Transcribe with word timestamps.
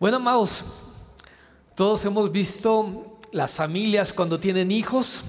Bueno, 0.00 0.18
amados, 0.18 0.64
todos 1.74 2.04
hemos 2.04 2.30
visto 2.30 3.18
las 3.32 3.50
familias 3.50 4.12
cuando 4.12 4.38
tienen 4.38 4.70
hijos, 4.70 5.24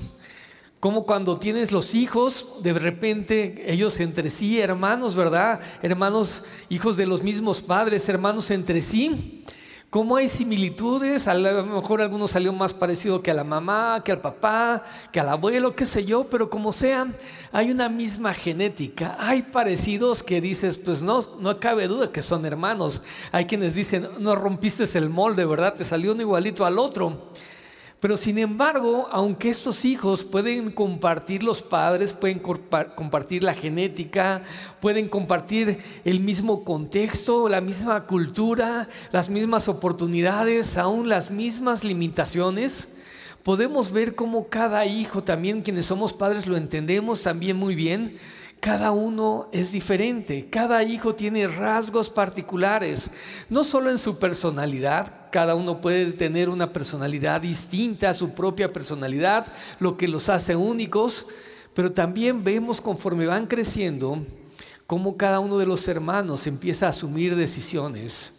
como 0.79 1.07
cuando 1.07 1.39
tienes 1.39 1.71
los 1.71 1.95
hijos, 1.95 2.45
de 2.61 2.73
repente 2.73 3.73
ellos 3.73 3.99
entre 3.99 4.29
sí, 4.29 4.59
hermanos, 4.59 5.15
¿verdad? 5.15 5.59
Hermanos, 5.81 6.43
hijos 6.69 6.97
de 6.97 7.07
los 7.07 7.23
mismos 7.23 7.61
padres, 7.61 8.07
hermanos 8.09 8.51
entre 8.51 8.83
sí. 8.83 9.43
¿Cómo 9.89 10.17
hay 10.17 10.27
similitudes? 10.27 11.27
A 11.27 11.33
lo 11.33 11.65
mejor 11.65 11.99
alguno 11.99 12.27
salió 12.27 12.53
más 12.53 12.75
parecido 12.75 13.23
que 13.23 13.31
a 13.31 13.33
la 13.33 13.43
mamá, 13.43 14.03
que 14.05 14.11
al 14.11 14.21
papá, 14.21 14.83
que 15.11 15.19
al 15.19 15.29
abuelo, 15.29 15.75
qué 15.75 15.83
sé 15.83 16.05
yo, 16.05 16.25
pero 16.25 16.47
como 16.47 16.71
sea, 16.71 17.07
hay 17.51 17.71
una 17.71 17.89
misma 17.89 18.35
genética. 18.35 19.17
Hay 19.19 19.41
parecidos 19.41 20.21
que 20.21 20.41
dices, 20.41 20.77
pues 20.77 21.01
no, 21.01 21.25
no 21.39 21.59
cabe 21.59 21.87
duda 21.87 22.11
que 22.11 22.21
son 22.21 22.45
hermanos. 22.45 23.01
Hay 23.31 23.45
quienes 23.45 23.73
dicen, 23.73 24.07
no 24.19 24.35
rompiste 24.35 24.83
el 24.95 25.09
molde, 25.09 25.43
¿verdad? 25.45 25.73
Te 25.73 25.83
salió 25.83 26.11
uno 26.11 26.21
igualito 26.21 26.67
al 26.67 26.77
otro. 26.77 27.31
Pero 27.99 28.15
sin 28.15 28.37
embargo, 28.37 29.09
aunque 29.11 29.49
estos 29.49 29.83
hijos 29.83 30.23
pueden 30.23 30.71
compartir 30.71 31.43
los 31.43 31.61
padres, 31.61 32.13
pueden 32.13 32.39
compartir 32.39 33.43
la 33.43 33.53
genética, 33.53 34.41
pueden 34.79 35.09
compartir 35.09 35.79
el 36.05 36.21
mismo 36.21 36.63
contexto, 36.63 37.49
la 37.49 37.59
misma 37.59 38.07
cultura, 38.07 38.87
las 39.11 39.29
mismas 39.29 39.67
oportunidades, 39.67 40.77
aún 40.77 41.09
las 41.09 41.29
mismas 41.29 41.83
limitaciones, 41.83 42.87
podemos 43.43 43.91
ver 43.91 44.15
cómo 44.15 44.47
cada 44.47 44.85
hijo, 44.85 45.21
también 45.21 45.61
quienes 45.61 45.87
somos 45.87 46.13
padres 46.13 46.47
lo 46.47 46.55
entendemos 46.55 47.23
también 47.23 47.57
muy 47.57 47.75
bien, 47.75 48.15
cada 48.59 48.91
uno 48.91 49.47
es 49.51 49.71
diferente, 49.71 50.49
cada 50.49 50.83
hijo 50.83 51.15
tiene 51.15 51.47
rasgos 51.47 52.09
particulares, 52.09 53.09
no 53.49 53.63
solo 53.63 53.89
en 53.89 53.97
su 53.97 54.19
personalidad, 54.19 55.29
cada 55.31 55.55
uno 55.55 55.79
puede 55.79 56.11
tener 56.11 56.49
una 56.49 56.73
personalidad 56.73 57.41
distinta, 57.41 58.13
su 58.13 58.31
propia 58.31 58.73
personalidad, 58.73 59.51
lo 59.79 59.95
que 59.95 60.07
los 60.07 60.27
hace 60.27 60.55
únicos, 60.55 61.25
pero 61.73 61.93
también 61.93 62.43
vemos 62.43 62.81
conforme 62.81 63.25
van 63.25 63.47
creciendo 63.47 64.25
cómo 64.87 65.15
cada 65.15 65.39
uno 65.39 65.57
de 65.57 65.65
los 65.65 65.87
hermanos 65.87 66.45
empieza 66.47 66.87
a 66.87 66.89
asumir 66.89 67.35
decisiones, 67.35 68.33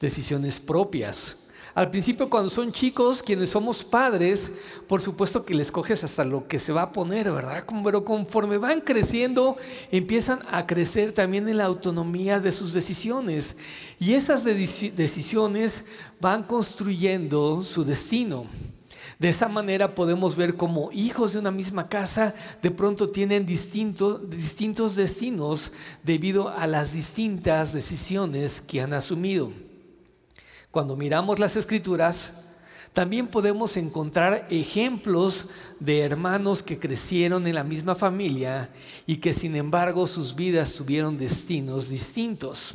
decisiones 0.00 0.60
propias, 0.60 1.36
al 1.74 1.90
principio 1.90 2.28
cuando 2.28 2.50
son 2.50 2.72
chicos, 2.72 3.22
quienes 3.22 3.50
somos 3.50 3.84
padres, 3.84 4.50
por 4.86 5.00
supuesto 5.00 5.44
que 5.44 5.54
les 5.54 5.70
coges 5.70 6.02
hasta 6.02 6.24
lo 6.24 6.48
que 6.48 6.58
se 6.58 6.72
va 6.72 6.82
a 6.82 6.92
poner, 6.92 7.30
¿verdad? 7.30 7.64
Pero 7.84 8.04
conforme 8.04 8.58
van 8.58 8.80
creciendo, 8.80 9.56
empiezan 9.90 10.40
a 10.50 10.66
crecer 10.66 11.12
también 11.12 11.48
en 11.48 11.58
la 11.58 11.64
autonomía 11.64 12.40
de 12.40 12.52
sus 12.52 12.72
decisiones. 12.72 13.56
Y 14.00 14.14
esas 14.14 14.44
decisiones 14.44 15.84
van 16.20 16.42
construyendo 16.42 17.62
su 17.62 17.84
destino. 17.84 18.46
De 19.18 19.28
esa 19.28 19.48
manera 19.48 19.94
podemos 19.96 20.36
ver 20.36 20.54
cómo 20.54 20.90
hijos 20.92 21.32
de 21.32 21.40
una 21.40 21.50
misma 21.50 21.88
casa 21.88 22.34
de 22.62 22.70
pronto 22.70 23.10
tienen 23.10 23.46
distintos 23.46 24.94
destinos 24.94 25.72
debido 26.04 26.48
a 26.48 26.66
las 26.68 26.92
distintas 26.92 27.72
decisiones 27.72 28.60
que 28.60 28.80
han 28.80 28.92
asumido. 28.92 29.67
Cuando 30.70 30.96
miramos 30.96 31.38
las 31.38 31.56
escrituras, 31.56 32.32
también 32.92 33.28
podemos 33.28 33.76
encontrar 33.76 34.46
ejemplos 34.50 35.46
de 35.80 36.00
hermanos 36.00 36.62
que 36.62 36.78
crecieron 36.78 37.46
en 37.46 37.54
la 37.54 37.64
misma 37.64 37.94
familia 37.94 38.68
y 39.06 39.16
que 39.16 39.32
sin 39.32 39.56
embargo 39.56 40.06
sus 40.06 40.34
vidas 40.34 40.74
tuvieron 40.74 41.16
destinos 41.16 41.88
distintos. 41.88 42.74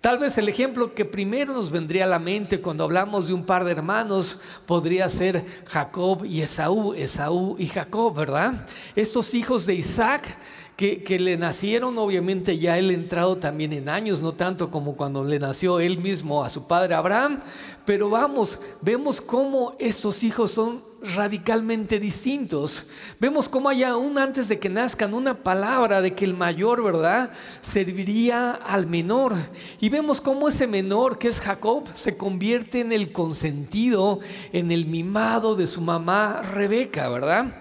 Tal 0.00 0.18
vez 0.18 0.38
el 0.38 0.48
ejemplo 0.48 0.94
que 0.94 1.04
primero 1.04 1.52
nos 1.52 1.70
vendría 1.70 2.04
a 2.04 2.08
la 2.08 2.18
mente 2.18 2.62
cuando 2.62 2.84
hablamos 2.84 3.28
de 3.28 3.34
un 3.34 3.44
par 3.44 3.64
de 3.64 3.72
hermanos 3.72 4.38
podría 4.64 5.06
ser 5.10 5.44
Jacob 5.66 6.24
y 6.24 6.40
Esaú, 6.40 6.94
Esaú 6.94 7.56
y 7.58 7.66
Jacob, 7.66 8.14
¿verdad? 8.14 8.66
Estos 8.96 9.34
hijos 9.34 9.66
de 9.66 9.74
Isaac 9.74 10.38
que, 10.80 11.18
le 11.18 11.36
nacieron, 11.36 11.98
obviamente 11.98 12.56
ya 12.56 12.78
él 12.78 12.90
entrado 12.90 13.36
también 13.36 13.74
en 13.74 13.90
años, 13.90 14.22
no 14.22 14.32
tanto 14.32 14.70
como 14.70 14.96
cuando 14.96 15.22
le 15.22 15.38
nació 15.38 15.78
él 15.78 15.98
mismo 15.98 16.42
a 16.42 16.48
su 16.48 16.66
padre 16.66 16.94
Abraham, 16.94 17.40
pero 17.84 18.08
vamos, 18.08 18.58
vemos 18.80 19.20
cómo 19.20 19.74
estos 19.78 20.22
hijos 20.22 20.52
son 20.52 20.82
radicalmente 21.02 21.98
distintos. 21.98 22.84
Vemos 23.18 23.46
cómo 23.46 23.68
hay 23.68 23.82
aún 23.82 24.16
antes 24.16 24.48
de 24.48 24.58
que 24.58 24.70
nazcan 24.70 25.12
una 25.12 25.34
palabra 25.42 26.00
de 26.00 26.14
que 26.14 26.24
el 26.24 26.32
mayor, 26.32 26.82
¿verdad?, 26.82 27.30
serviría 27.60 28.52
al 28.52 28.86
menor. 28.86 29.34
Y 29.80 29.90
vemos 29.90 30.22
cómo 30.22 30.48
ese 30.48 30.66
menor, 30.66 31.18
que 31.18 31.28
es 31.28 31.40
Jacob, 31.40 31.88
se 31.94 32.16
convierte 32.16 32.80
en 32.80 32.92
el 32.92 33.12
consentido, 33.12 34.20
en 34.52 34.70
el 34.70 34.86
mimado 34.86 35.56
de 35.56 35.66
su 35.66 35.82
mamá 35.82 36.40
Rebeca, 36.40 37.10
¿verdad? 37.10 37.60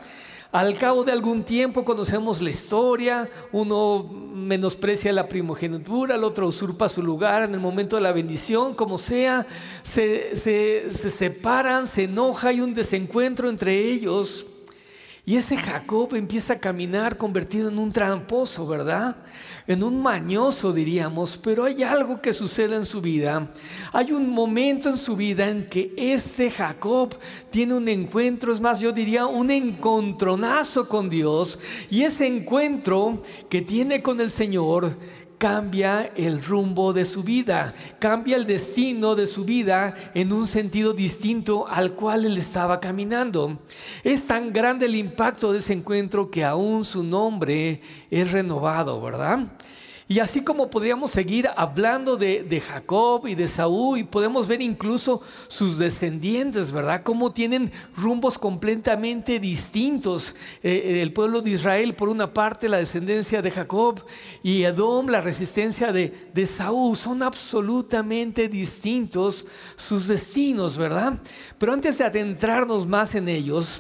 Al 0.52 0.76
cabo 0.80 1.04
de 1.04 1.12
algún 1.12 1.44
tiempo 1.44 1.86
conocemos 1.86 2.42
la 2.42 2.50
historia, 2.50 3.30
uno 3.52 4.04
menosprecia 4.04 5.14
la 5.14 5.30
primogenitura, 5.30 6.16
el 6.16 6.24
otro 6.24 6.48
usurpa 6.48 6.90
su 6.90 7.04
lugar 7.04 7.44
en 7.44 7.54
el 7.54 7.60
momento 7.60 7.98
de 7.98 8.02
la 8.02 8.12
bendición, 8.12 8.74
como 8.74 8.98
sea, 8.98 9.46
se, 9.84 10.36
se 10.36 10.90
separan, 10.90 11.86
se 11.86 12.06
enoja, 12.06 12.48
hay 12.48 12.62
un 12.62 12.74
desencuentro 12.74 13.48
entre 13.48 13.78
ellos. 13.78 14.48
Y 15.30 15.36
ese 15.36 15.58
Jacob 15.58 16.16
empieza 16.16 16.54
a 16.54 16.60
caminar 16.60 17.16
convertido 17.16 17.70
en 17.70 17.78
un 17.78 17.92
tramposo, 17.92 18.66
¿verdad? 18.66 19.16
En 19.68 19.84
un 19.84 20.02
mañoso 20.02 20.74
diríamos, 20.74 21.38
pero 21.38 21.66
hay 21.66 21.84
algo 21.84 22.20
que 22.20 22.34
sucede 22.34 22.76
en 22.76 22.84
su 22.84 23.00
vida. 23.00 23.48
Hay 23.94 24.12
un 24.12 24.28
momento 24.28 24.90
en 24.90 24.98
su 24.98 25.16
vida 25.16 25.48
en 25.48 25.68
que 25.68 25.94
este 25.96 26.50
Jacob 26.50 27.16
tiene 27.52 27.76
un 27.76 27.88
encuentro, 27.88 28.52
es 28.52 28.60
más, 28.60 28.80
yo 28.80 28.92
diría 28.92 29.28
un 29.28 29.52
encontronazo 29.52 30.90
con 30.90 31.12
Dios. 31.12 31.60
Y 31.92 32.02
ese 32.02 32.26
encuentro 32.26 33.22
que 33.50 33.62
tiene 33.62 34.02
con 34.02 34.22
el 34.22 34.32
Señor 34.32 34.98
cambia 35.40 36.12
el 36.18 36.44
rumbo 36.44 36.92
de 36.92 37.06
su 37.06 37.24
vida, 37.24 37.74
cambia 37.98 38.36
el 38.36 38.46
destino 38.46 39.16
de 39.16 39.26
su 39.26 39.46
vida 39.46 39.96
en 40.14 40.34
un 40.34 40.46
sentido 40.46 40.92
distinto 40.94 41.66
al 41.68 41.94
cual 41.94 42.26
él 42.26 42.38
estaba 42.38 42.82
caminando. 42.82 43.58
Es 44.04 44.28
tan 44.28 44.52
grande 44.52 44.86
el 44.86 44.96
impacto 44.96 45.54
de 45.54 45.60
ese 45.60 45.74
encuentro 45.74 46.30
que 46.30 46.44
aún 46.44 46.84
su 46.84 47.04
nombre 47.04 47.82
es 48.12 48.32
renovado, 48.32 49.02
¿verdad? 49.02 49.48
Y 50.12 50.18
así 50.18 50.42
como 50.42 50.72
podríamos 50.72 51.12
seguir 51.12 51.48
hablando 51.56 52.18
de, 52.18 52.64
Jacob 52.68 53.28
y 53.28 53.36
de 53.36 53.48
Saúl 53.48 54.00
y 54.00 54.04
podemos 54.04 54.48
ver 54.48 54.60
incluso 54.60 55.22
sus 55.48 55.78
descendientes, 55.78 56.72
¿verdad? 56.72 57.04
Cómo 57.04 57.32
tienen 57.32 57.72
rumbos 57.96 58.40
completamente 58.40 59.40
distintos. 59.40 60.34
Eh, 60.64 60.82
eh, 60.84 61.02
el 61.04 61.14
pueblo 61.14 61.42
de 61.42 61.52
Israel, 61.52 61.94
por 61.94 62.10
una 62.10 62.34
parte, 62.34 62.68
la 62.68 62.78
descendencia 62.78 63.44
de 63.44 63.52
Jacob 63.52 64.04
y 64.42 64.64
Edom, 64.64 65.10
la 65.10 65.22
resistencia 65.22 65.92
de, 65.92 66.32
de 66.34 66.46
Saúl, 66.48 66.98
son 66.98 67.22
absolutamente 67.22 68.50
distintos 68.50 69.46
sus 69.76 70.08
destinos, 70.08 70.76
¿verdad? 70.76 71.20
Pero 71.60 71.72
antes 71.72 72.00
de 72.00 72.06
adentrarnos 72.06 72.88
más 72.88 73.14
en 73.14 73.30
ellos, 73.30 73.80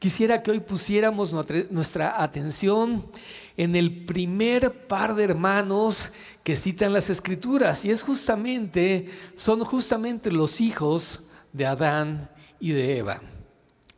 quisiera 0.00 0.42
que 0.42 0.50
hoy 0.50 0.60
pusiéramos 0.60 1.32
nuestra 1.70 2.20
atención 2.20 3.06
en 3.56 3.76
el 3.76 4.06
primer 4.06 4.88
par 4.88 5.14
de 5.14 5.24
hermanos 5.24 6.08
que 6.42 6.56
citan 6.56 6.94
las 6.94 7.10
escrituras 7.10 7.84
y 7.84 7.90
es 7.90 8.02
justamente 8.02 9.08
son 9.36 9.62
justamente 9.62 10.32
los 10.32 10.62
hijos 10.62 11.20
de 11.52 11.66
Adán 11.66 12.30
y 12.58 12.72
de 12.72 12.96
Eva. 12.98 13.20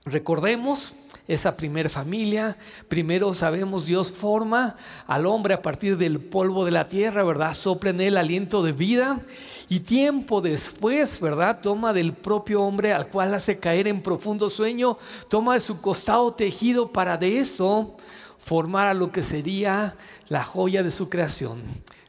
Recordemos 0.05 0.93
esa 1.28 1.56
primera 1.56 1.88
familia. 1.88 2.56
Primero 2.88 3.33
sabemos 3.34 3.87
Dios 3.87 4.12
forma 4.12 4.77
al 5.06 5.27
hombre 5.27 5.55
a 5.55 5.62
partir 5.62 5.97
del 5.97 6.21
polvo 6.21 6.65
de 6.65 6.72
la 6.72 6.88
tierra, 6.88 7.22
¿verdad? 7.22 7.55
Sopla 7.55 7.91
en 7.91 8.00
él 8.00 8.16
aliento 8.16 8.62
de 8.62 8.72
vida 8.72 9.21
y 9.69 9.81
tiempo 9.81 10.41
después, 10.41 11.21
¿verdad? 11.21 11.61
Toma 11.62 11.93
del 11.93 12.12
propio 12.12 12.62
hombre 12.62 12.93
al 12.93 13.08
cual 13.08 13.35
hace 13.35 13.58
caer 13.58 13.88
en 13.88 14.02
profundo 14.02 14.50
sueño, 14.50 14.99
toma 15.29 15.55
de 15.55 15.61
su 15.61 15.81
costado 15.81 16.32
tejido 16.35 16.93
para 16.93 17.17
de 17.17 17.38
eso 17.38 17.97
formar 18.38 18.88
a 18.88 18.94
lo 18.94 19.12
que 19.12 19.23
sería 19.23 19.97
la 20.29 20.43
joya 20.43 20.82
de 20.82 20.91
su 20.91 21.08
creación, 21.08 21.62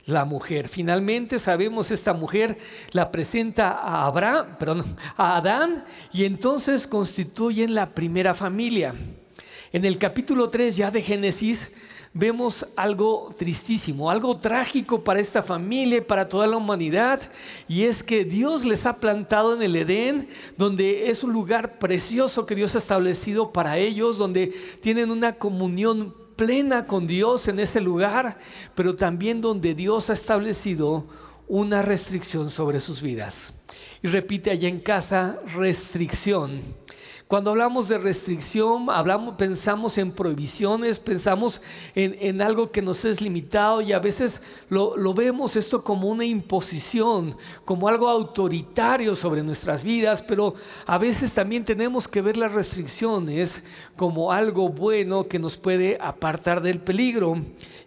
la 0.05 0.25
mujer. 0.25 0.67
Finalmente 0.67 1.39
sabemos 1.39 1.91
esta 1.91 2.13
mujer 2.13 2.57
la 2.91 3.11
presenta 3.11 3.71
a 3.71 4.05
Abraham, 4.05 4.57
perdón, 4.59 4.83
a 5.15 5.37
Adán 5.37 5.85
y 6.11 6.25
entonces 6.25 6.87
constituyen 6.87 7.73
la 7.73 7.93
primera 7.93 8.33
familia. 8.33 8.93
En 9.71 9.85
el 9.85 9.97
capítulo 9.97 10.47
3 10.47 10.75
ya 10.75 10.91
de 10.91 11.01
Génesis 11.01 11.71
vemos 12.13 12.67
algo 12.75 13.31
tristísimo, 13.37 14.09
algo 14.09 14.37
trágico 14.37 15.03
para 15.03 15.19
esta 15.19 15.41
familia 15.41 16.05
para 16.05 16.29
toda 16.29 16.45
la 16.45 16.57
humanidad, 16.57 17.19
y 17.67 17.83
es 17.83 18.03
que 18.03 18.23
Dios 18.23 18.65
les 18.65 18.85
ha 18.85 18.97
plantado 18.97 19.55
en 19.55 19.63
el 19.63 19.75
Edén, 19.75 20.27
donde 20.55 21.09
es 21.09 21.23
un 21.23 21.33
lugar 21.33 21.79
precioso 21.79 22.45
que 22.45 22.53
Dios 22.53 22.75
ha 22.75 22.77
establecido 22.77 23.51
para 23.51 23.77
ellos, 23.77 24.19
donde 24.19 24.53
tienen 24.79 25.09
una 25.09 25.33
comunión 25.33 26.13
plena 26.35 26.85
con 26.85 27.07
Dios 27.07 27.47
en 27.47 27.59
ese 27.59 27.81
lugar, 27.81 28.37
pero 28.75 28.95
también 28.95 29.41
donde 29.41 29.75
Dios 29.75 30.09
ha 30.09 30.13
establecido 30.13 31.05
una 31.47 31.81
restricción 31.81 32.49
sobre 32.49 32.79
sus 32.79 33.01
vidas. 33.01 33.53
Y 34.01 34.07
repite 34.07 34.51
allá 34.51 34.67
en 34.67 34.79
casa, 34.79 35.39
restricción. 35.55 36.82
Cuando 37.27 37.51
hablamos 37.51 37.87
de 37.87 37.97
restricción, 37.97 38.89
hablamos, 38.89 39.35
pensamos 39.35 39.97
en 39.97 40.11
prohibiciones, 40.11 40.99
pensamos 40.99 41.61
en, 41.95 42.41
algo 42.41 42.71
que 42.71 42.81
nos 42.81 43.05
es 43.05 43.21
limitado 43.21 43.81
y 43.81 43.91
a 43.91 43.99
veces 43.99 44.41
lo, 44.69 44.95
lo, 44.97 45.13
vemos 45.13 45.55
esto 45.55 45.83
como 45.83 46.09
una 46.09 46.25
imposición, 46.25 47.35
como 47.65 47.87
algo 47.87 48.07
autoritario 48.09 49.15
sobre 49.15 49.41
nuestras 49.41 49.83
vidas, 49.83 50.21
pero 50.21 50.53
a 50.85 50.97
veces 50.97 51.33
también 51.33 51.63
tenemos 51.63 52.07
que 52.07 52.21
ver 52.21 52.37
las 52.37 52.53
restricciones 52.53 53.63
como 53.95 54.31
algo 54.31 54.69
bueno 54.69 55.27
que 55.27 55.39
nos 55.39 55.57
puede 55.57 55.97
apartar 55.99 56.61
del 56.61 56.81
peligro. 56.81 57.37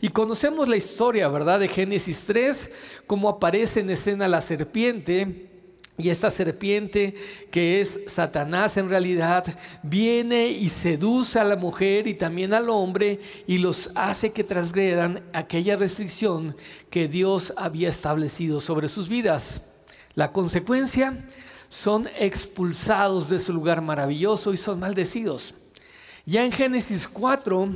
Y 0.00 0.08
conocemos 0.08 0.66
la 0.66 0.76
historia, 0.76 1.28
¿verdad? 1.28 1.60
De 1.60 1.68
Génesis 1.68 2.24
3, 2.26 2.70
cómo 3.06 3.28
aparece 3.28 3.80
en 3.80 3.90
escena 3.90 4.28
la 4.28 4.40
serpiente 4.40 5.55
y 5.98 6.10
esta 6.10 6.31
serpiente, 6.31 7.14
que 7.50 7.81
es 7.81 8.00
Satanás 8.06 8.76
en 8.76 8.90
realidad, 8.90 9.44
viene 9.82 10.48
y 10.48 10.69
seduce 10.69 11.38
a 11.38 11.44
la 11.44 11.56
mujer 11.56 12.06
y 12.06 12.14
también 12.14 12.52
al 12.52 12.69
hombre 12.69 13.19
y 13.46 13.58
los 13.58 13.90
hace 13.94 14.32
que 14.32 14.44
transgredan 14.44 15.22
aquella 15.32 15.76
restricción 15.76 16.54
que 16.90 17.08
Dios 17.08 17.54
había 17.56 17.88
establecido 17.88 18.60
sobre 18.60 18.88
sus 18.88 19.08
vidas. 19.08 19.62
La 20.14 20.32
consecuencia 20.32 21.26
son 21.69 22.08
expulsados 22.19 23.28
de 23.28 23.38
su 23.38 23.52
lugar 23.52 23.81
maravilloso 23.81 24.52
y 24.52 24.56
son 24.56 24.81
maldecidos. 24.81 25.54
Ya 26.28 26.44
en 26.44 26.50
Génesis 26.50 27.06
4 27.06 27.69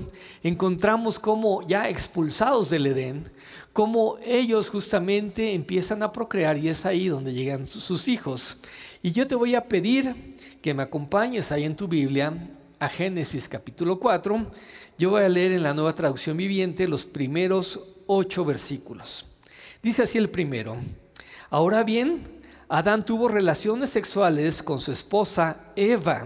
encontramos 0.43 1.19
como 1.21 1.63
ya 1.63 1.89
expulsados 1.89 2.69
del 2.69 2.87
Edén, 2.87 3.31
como 3.73 4.19
ellos 4.25 4.69
justamente 4.69 5.55
empiezan 5.55 6.03
a 6.03 6.13
procrear 6.13 6.59
y 6.59 6.69
es 6.69 6.87
ahí 6.87 7.09
donde 7.09 7.33
llegan 7.33 7.67
sus 7.69 8.09
hijos. 8.09 8.59
Y 9.03 9.13
yo 9.13 9.27
te 9.27 9.35
voy 9.35 9.55
a 9.55 9.69
pedir 9.69 10.15
que 10.61 10.75
me 10.75 10.83
acompañes 10.83 11.53
ahí 11.53 11.65
en 11.65 11.77
tu 11.77 11.89
Biblia 11.89 12.33
a 12.79 12.89
Génesis 12.89 13.49
capítulo 13.49 13.99
4. 13.99 14.47
Yo 14.99 15.11
voy 15.11 15.23
a 15.23 15.29
leer 15.29 15.53
en 15.53 15.63
la 15.63 15.75
nueva 15.75 15.95
traducción 15.95 16.37
viviente 16.37 16.89
los 16.89 17.07
primeros 17.07 17.81
ocho 18.07 18.45
versículos. 18.45 19.27
Dice 19.83 20.03
así 20.03 20.19
el 20.19 20.29
primero. 20.29 20.77
Ahora 21.49 21.85
bien, 21.85 22.21
Adán 22.73 23.05
tuvo 23.05 23.27
relaciones 23.27 23.91
sexuales 23.91 24.63
con 24.63 24.81
su 24.81 24.93
esposa 24.93 25.57
Eva 25.75 26.25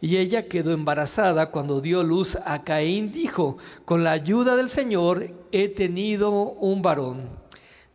y 0.00 0.16
ella 0.16 0.48
quedó 0.48 0.72
embarazada 0.72 1.50
cuando 1.50 1.82
dio 1.82 2.02
luz 2.02 2.38
a 2.46 2.64
Caín. 2.64 3.12
Dijo, 3.12 3.58
con 3.84 4.02
la 4.02 4.12
ayuda 4.12 4.56
del 4.56 4.70
Señor 4.70 5.28
he 5.52 5.68
tenido 5.68 6.30
un 6.32 6.80
varón. 6.80 7.28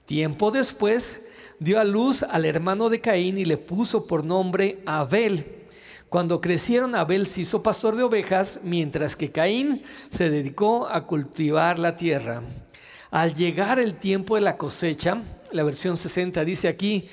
Tiempo 0.06 0.52
después 0.52 1.22
dio 1.58 1.80
a 1.80 1.84
luz 1.86 2.22
al 2.22 2.46
hermano 2.46 2.90
de 2.90 3.02
Caín 3.02 3.40
y 3.40 3.46
le 3.46 3.58
puso 3.58 4.06
por 4.06 4.24
nombre 4.24 4.78
Abel. 4.86 5.66
Cuando 6.08 6.40
crecieron, 6.40 6.94
Abel 6.94 7.26
se 7.26 7.42
hizo 7.42 7.64
pastor 7.64 7.96
de 7.96 8.04
ovejas, 8.04 8.60
mientras 8.64 9.16
que 9.16 9.32
Caín 9.32 9.82
se 10.12 10.30
dedicó 10.30 10.88
a 10.88 11.08
cultivar 11.08 11.80
la 11.80 11.96
tierra. 11.96 12.44
Al 13.10 13.34
llegar 13.34 13.80
el 13.80 13.96
tiempo 13.96 14.36
de 14.36 14.42
la 14.42 14.56
cosecha, 14.56 15.20
la 15.52 15.64
versión 15.64 15.98
60 15.98 16.46
dice 16.46 16.68
aquí, 16.68 17.10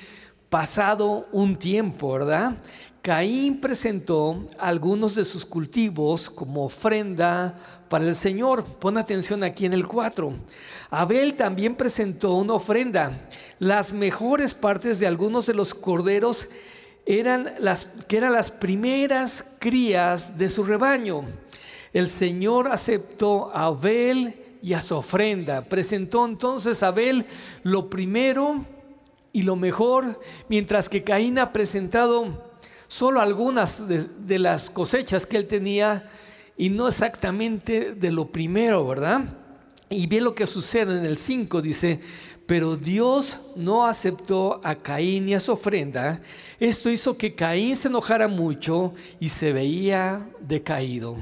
pasado 0.49 1.27
un 1.31 1.55
tiempo, 1.55 2.13
¿verdad? 2.13 2.53
Caín 3.05 3.61
presentó 3.61 4.47
algunos 4.57 5.13
de 5.13 5.25
sus 5.25 5.45
cultivos 5.45 6.27
como 6.27 6.65
ofrenda 6.65 7.55
para 7.87 8.03
el 8.03 8.15
Señor. 8.15 8.63
Pon 8.63 8.97
atención 8.97 9.43
aquí 9.43 9.67
en 9.67 9.73
el 9.73 9.85
4. 9.85 10.33
Abel 10.89 11.35
también 11.35 11.75
presentó 11.75 12.33
una 12.33 12.53
ofrenda. 12.53 13.11
Las 13.59 13.93
mejores 13.93 14.55
partes 14.55 14.99
de 14.99 15.05
algunos 15.05 15.45
de 15.45 15.53
los 15.53 15.75
corderos 15.75 16.47
eran 17.05 17.53
las 17.59 17.89
que 18.07 18.17
eran 18.17 18.33
las 18.33 18.49
primeras 18.49 19.45
crías 19.59 20.35
de 20.39 20.49
su 20.49 20.63
rebaño. 20.63 21.25
El 21.93 22.09
Señor 22.09 22.69
aceptó 22.69 23.51
a 23.55 23.65
Abel 23.65 24.35
y 24.63 24.73
a 24.73 24.81
su 24.81 24.95
ofrenda. 24.95 25.61
Presentó 25.61 26.25
entonces 26.25 26.81
a 26.81 26.87
Abel 26.87 27.27
lo 27.61 27.87
primero 27.87 28.65
y 29.35 29.41
lo 29.41 29.57
mejor, 29.57 30.21
mientras 30.47 30.87
que 30.87 31.03
Caín 31.03 31.39
ha 31.39 31.51
presentado 31.51 32.41
solo 32.87 33.19
algunas 33.19 33.85
de, 33.85 34.39
las 34.39 34.69
cosechas 34.69 35.25
que 35.25 35.35
él 35.35 35.45
tenía 35.45 36.09
y 36.55 36.69
no 36.69 36.87
exactamente 36.87 37.95
de 37.95 38.11
lo 38.13 38.31
primero, 38.31 38.87
¿verdad? 38.87 39.25
Y 39.89 40.07
ve 40.07 40.21
lo 40.21 40.33
que 40.33 40.47
sucede 40.47 40.97
en 40.97 41.05
el 41.05 41.17
5, 41.17 41.61
dice, 41.61 41.99
pero 42.45 42.77
Dios 42.77 43.41
no 43.57 43.85
aceptó 43.85 44.61
a 44.63 44.75
Caín 44.75 45.27
y 45.27 45.33
a 45.33 45.41
su 45.41 45.51
ofrenda. 45.51 46.21
Esto 46.57 46.89
hizo 46.89 47.17
que 47.17 47.35
Caín 47.35 47.75
se 47.75 47.89
enojara 47.89 48.29
mucho 48.29 48.93
y 49.19 49.27
se 49.27 49.51
veía 49.51 50.29
decaído. 50.39 51.17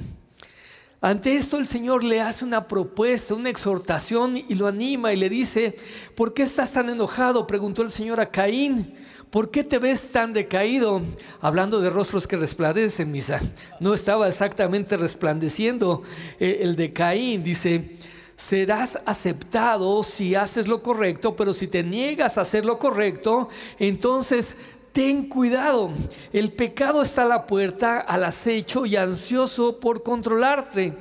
Ante 1.04 1.36
esto 1.36 1.58
el 1.58 1.68
Señor 1.68 2.02
le 2.06 2.22
hace 2.22 2.46
una 2.46 2.66
propuesta, 2.66 3.34
una 3.34 3.50
exhortación 3.50 4.38
y 4.38 4.56
lo 4.56 4.68
anima 4.68 5.12
y 5.12 5.18
le 5.18 5.28
dice, 5.28 5.76
¿por 6.16 6.34
qué 6.34 6.44
estás 6.44 6.72
tan 6.72 6.88
enojado? 6.88 7.46
Preguntó 7.46 7.82
el 7.82 7.92
Señor 7.92 8.22
a 8.22 8.32
Caín. 8.32 8.96
¿Por 9.30 9.52
qué 9.52 9.66
te 9.66 9.80
ves 9.80 10.14
tan 10.14 10.32
decaído? 10.32 11.02
Hablando 11.42 11.82
de 11.82 11.90
rostros 11.90 12.26
que 12.26 12.38
resplandecen, 12.38 13.12
misa. 13.12 13.42
No 13.82 13.94
estaba 13.94 14.30
exactamente 14.30 14.96
resplandeciendo 14.96 16.04
eh, 16.40 16.60
el 16.62 16.78
de 16.78 16.94
Caín. 16.94 17.44
Dice, 17.44 17.98
serás 18.38 18.98
aceptado 19.06 20.04
si 20.04 20.36
haces 20.36 20.70
lo 20.70 20.82
correcto, 20.82 21.36
pero 21.36 21.52
si 21.52 21.68
te 21.68 21.84
niegas 21.84 22.38
a 22.38 22.42
hacer 22.42 22.64
lo 22.64 22.80
correcto, 22.80 23.50
entonces 23.78 24.56
ten 24.94 25.28
cuidado, 25.28 25.92
el 26.32 26.52
pecado 26.52 27.02
está 27.02 27.24
a 27.24 27.28
la 27.28 27.48
puerta, 27.48 28.00
al 28.00 28.24
acecho 28.24 28.86
y 28.86 28.96
ansioso 28.96 29.80
por 29.80 30.04
controlarte, 30.04 30.94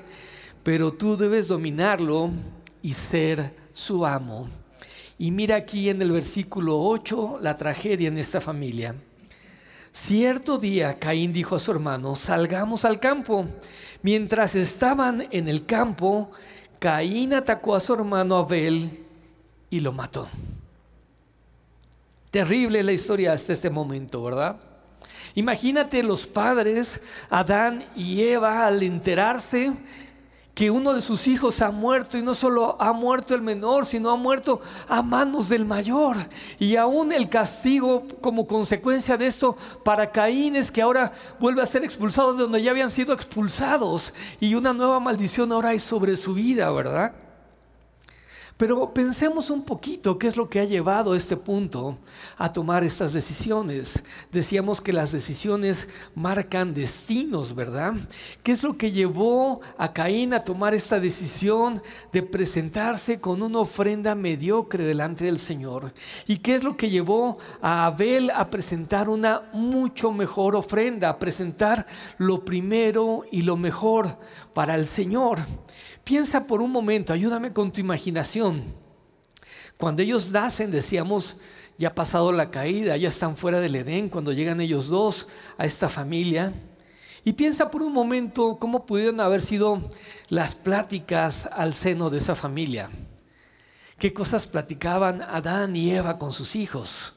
pero 0.62 0.92
tú 0.92 1.16
debes 1.16 1.46
dominarlo 1.46 2.30
y 2.80 2.94
ser 2.94 3.54
su 3.74 4.06
amo. 4.06 4.48
Y 5.18 5.30
mira 5.30 5.56
aquí 5.56 5.90
en 5.90 6.00
el 6.00 6.10
versículo 6.10 6.80
8 6.80 7.38
la 7.42 7.54
tragedia 7.54 8.08
en 8.08 8.16
esta 8.16 8.40
familia. 8.40 8.94
Cierto 9.92 10.56
día 10.56 10.94
Caín 10.94 11.34
dijo 11.34 11.56
a 11.56 11.60
su 11.60 11.70
hermano, 11.70 12.16
salgamos 12.16 12.86
al 12.86 12.98
campo. 12.98 13.44
Mientras 14.00 14.54
estaban 14.54 15.28
en 15.30 15.48
el 15.48 15.66
campo, 15.66 16.30
Caín 16.78 17.34
atacó 17.34 17.76
a 17.76 17.80
su 17.80 17.92
hermano 17.92 18.36
Abel 18.36 19.04
y 19.68 19.80
lo 19.80 19.92
mató. 19.92 20.28
Terrible 22.32 22.82
la 22.82 22.92
historia 22.92 23.34
hasta 23.34 23.52
este 23.52 23.68
momento, 23.68 24.22
¿verdad? 24.24 24.56
Imagínate 25.34 26.02
los 26.02 26.26
padres, 26.26 27.02
Adán 27.28 27.84
y 27.94 28.22
Eva, 28.22 28.66
al 28.66 28.82
enterarse 28.82 29.70
que 30.54 30.70
uno 30.70 30.94
de 30.94 31.02
sus 31.02 31.26
hijos 31.26 31.60
ha 31.60 31.70
muerto 31.70 32.16
y 32.16 32.22
no 32.22 32.32
solo 32.32 32.80
ha 32.80 32.94
muerto 32.94 33.34
el 33.34 33.42
menor, 33.42 33.84
sino 33.84 34.08
ha 34.08 34.16
muerto 34.16 34.62
a 34.88 35.02
manos 35.02 35.50
del 35.50 35.66
mayor. 35.66 36.16
Y 36.58 36.76
aún 36.76 37.12
el 37.12 37.28
castigo 37.28 38.06
como 38.22 38.46
consecuencia 38.46 39.18
de 39.18 39.26
esto 39.26 39.54
para 39.84 40.10
Caín 40.10 40.56
es 40.56 40.70
que 40.70 40.80
ahora 40.80 41.12
vuelve 41.38 41.60
a 41.60 41.66
ser 41.66 41.84
expulsado 41.84 42.32
de 42.32 42.44
donde 42.44 42.62
ya 42.62 42.70
habían 42.70 42.90
sido 42.90 43.12
expulsados 43.12 44.14
y 44.40 44.54
una 44.54 44.72
nueva 44.72 45.00
maldición 45.00 45.52
ahora 45.52 45.68
hay 45.68 45.78
sobre 45.78 46.16
su 46.16 46.32
vida, 46.32 46.70
¿verdad? 46.70 47.12
Pero 48.62 48.94
pensemos 48.94 49.50
un 49.50 49.64
poquito 49.64 50.16
qué 50.16 50.28
es 50.28 50.36
lo 50.36 50.48
que 50.48 50.60
ha 50.60 50.64
llevado 50.64 51.14
a 51.14 51.16
este 51.16 51.36
punto 51.36 51.98
a 52.38 52.52
tomar 52.52 52.84
estas 52.84 53.12
decisiones. 53.12 54.04
Decíamos 54.30 54.80
que 54.80 54.92
las 54.92 55.10
decisiones 55.10 55.88
marcan 56.14 56.72
destinos, 56.72 57.56
¿verdad? 57.56 57.94
¿Qué 58.44 58.52
es 58.52 58.62
lo 58.62 58.78
que 58.78 58.92
llevó 58.92 59.60
a 59.76 59.92
Caín 59.92 60.32
a 60.32 60.44
tomar 60.44 60.74
esta 60.74 61.00
decisión 61.00 61.82
de 62.12 62.22
presentarse 62.22 63.18
con 63.18 63.42
una 63.42 63.58
ofrenda 63.58 64.14
mediocre 64.14 64.84
delante 64.84 65.24
del 65.24 65.40
Señor? 65.40 65.92
¿Y 66.28 66.36
qué 66.36 66.54
es 66.54 66.62
lo 66.62 66.76
que 66.76 66.88
llevó 66.88 67.38
a 67.62 67.86
Abel 67.86 68.30
a 68.30 68.48
presentar 68.48 69.08
una 69.08 69.42
mucho 69.52 70.12
mejor 70.12 70.54
ofrenda, 70.54 71.08
a 71.08 71.18
presentar 71.18 71.84
lo 72.16 72.44
primero 72.44 73.24
y 73.32 73.42
lo 73.42 73.56
mejor 73.56 74.18
para 74.54 74.76
el 74.76 74.86
Señor? 74.86 75.40
Piensa 76.04 76.46
por 76.46 76.60
un 76.60 76.70
momento, 76.70 77.12
ayúdame 77.12 77.52
con 77.52 77.72
tu 77.72 77.80
imaginación. 77.80 78.62
Cuando 79.76 80.02
ellos 80.02 80.30
nacen, 80.30 80.70
decíamos, 80.70 81.36
ya 81.78 81.88
ha 81.88 81.94
pasado 81.94 82.32
la 82.32 82.50
caída, 82.50 82.96
ya 82.96 83.08
están 83.08 83.36
fuera 83.36 83.60
del 83.60 83.76
Edén, 83.76 84.08
cuando 84.08 84.32
llegan 84.32 84.60
ellos 84.60 84.88
dos 84.88 85.28
a 85.58 85.64
esta 85.64 85.88
familia. 85.88 86.52
Y 87.24 87.34
piensa 87.34 87.70
por 87.70 87.82
un 87.82 87.92
momento 87.92 88.58
cómo 88.58 88.84
pudieron 88.84 89.20
haber 89.20 89.42
sido 89.42 89.80
las 90.28 90.54
pláticas 90.54 91.48
al 91.52 91.72
seno 91.72 92.10
de 92.10 92.18
esa 92.18 92.34
familia. 92.34 92.90
¿Qué 93.98 94.12
cosas 94.12 94.48
platicaban 94.48 95.22
Adán 95.22 95.76
y 95.76 95.92
Eva 95.92 96.18
con 96.18 96.32
sus 96.32 96.56
hijos? 96.56 97.14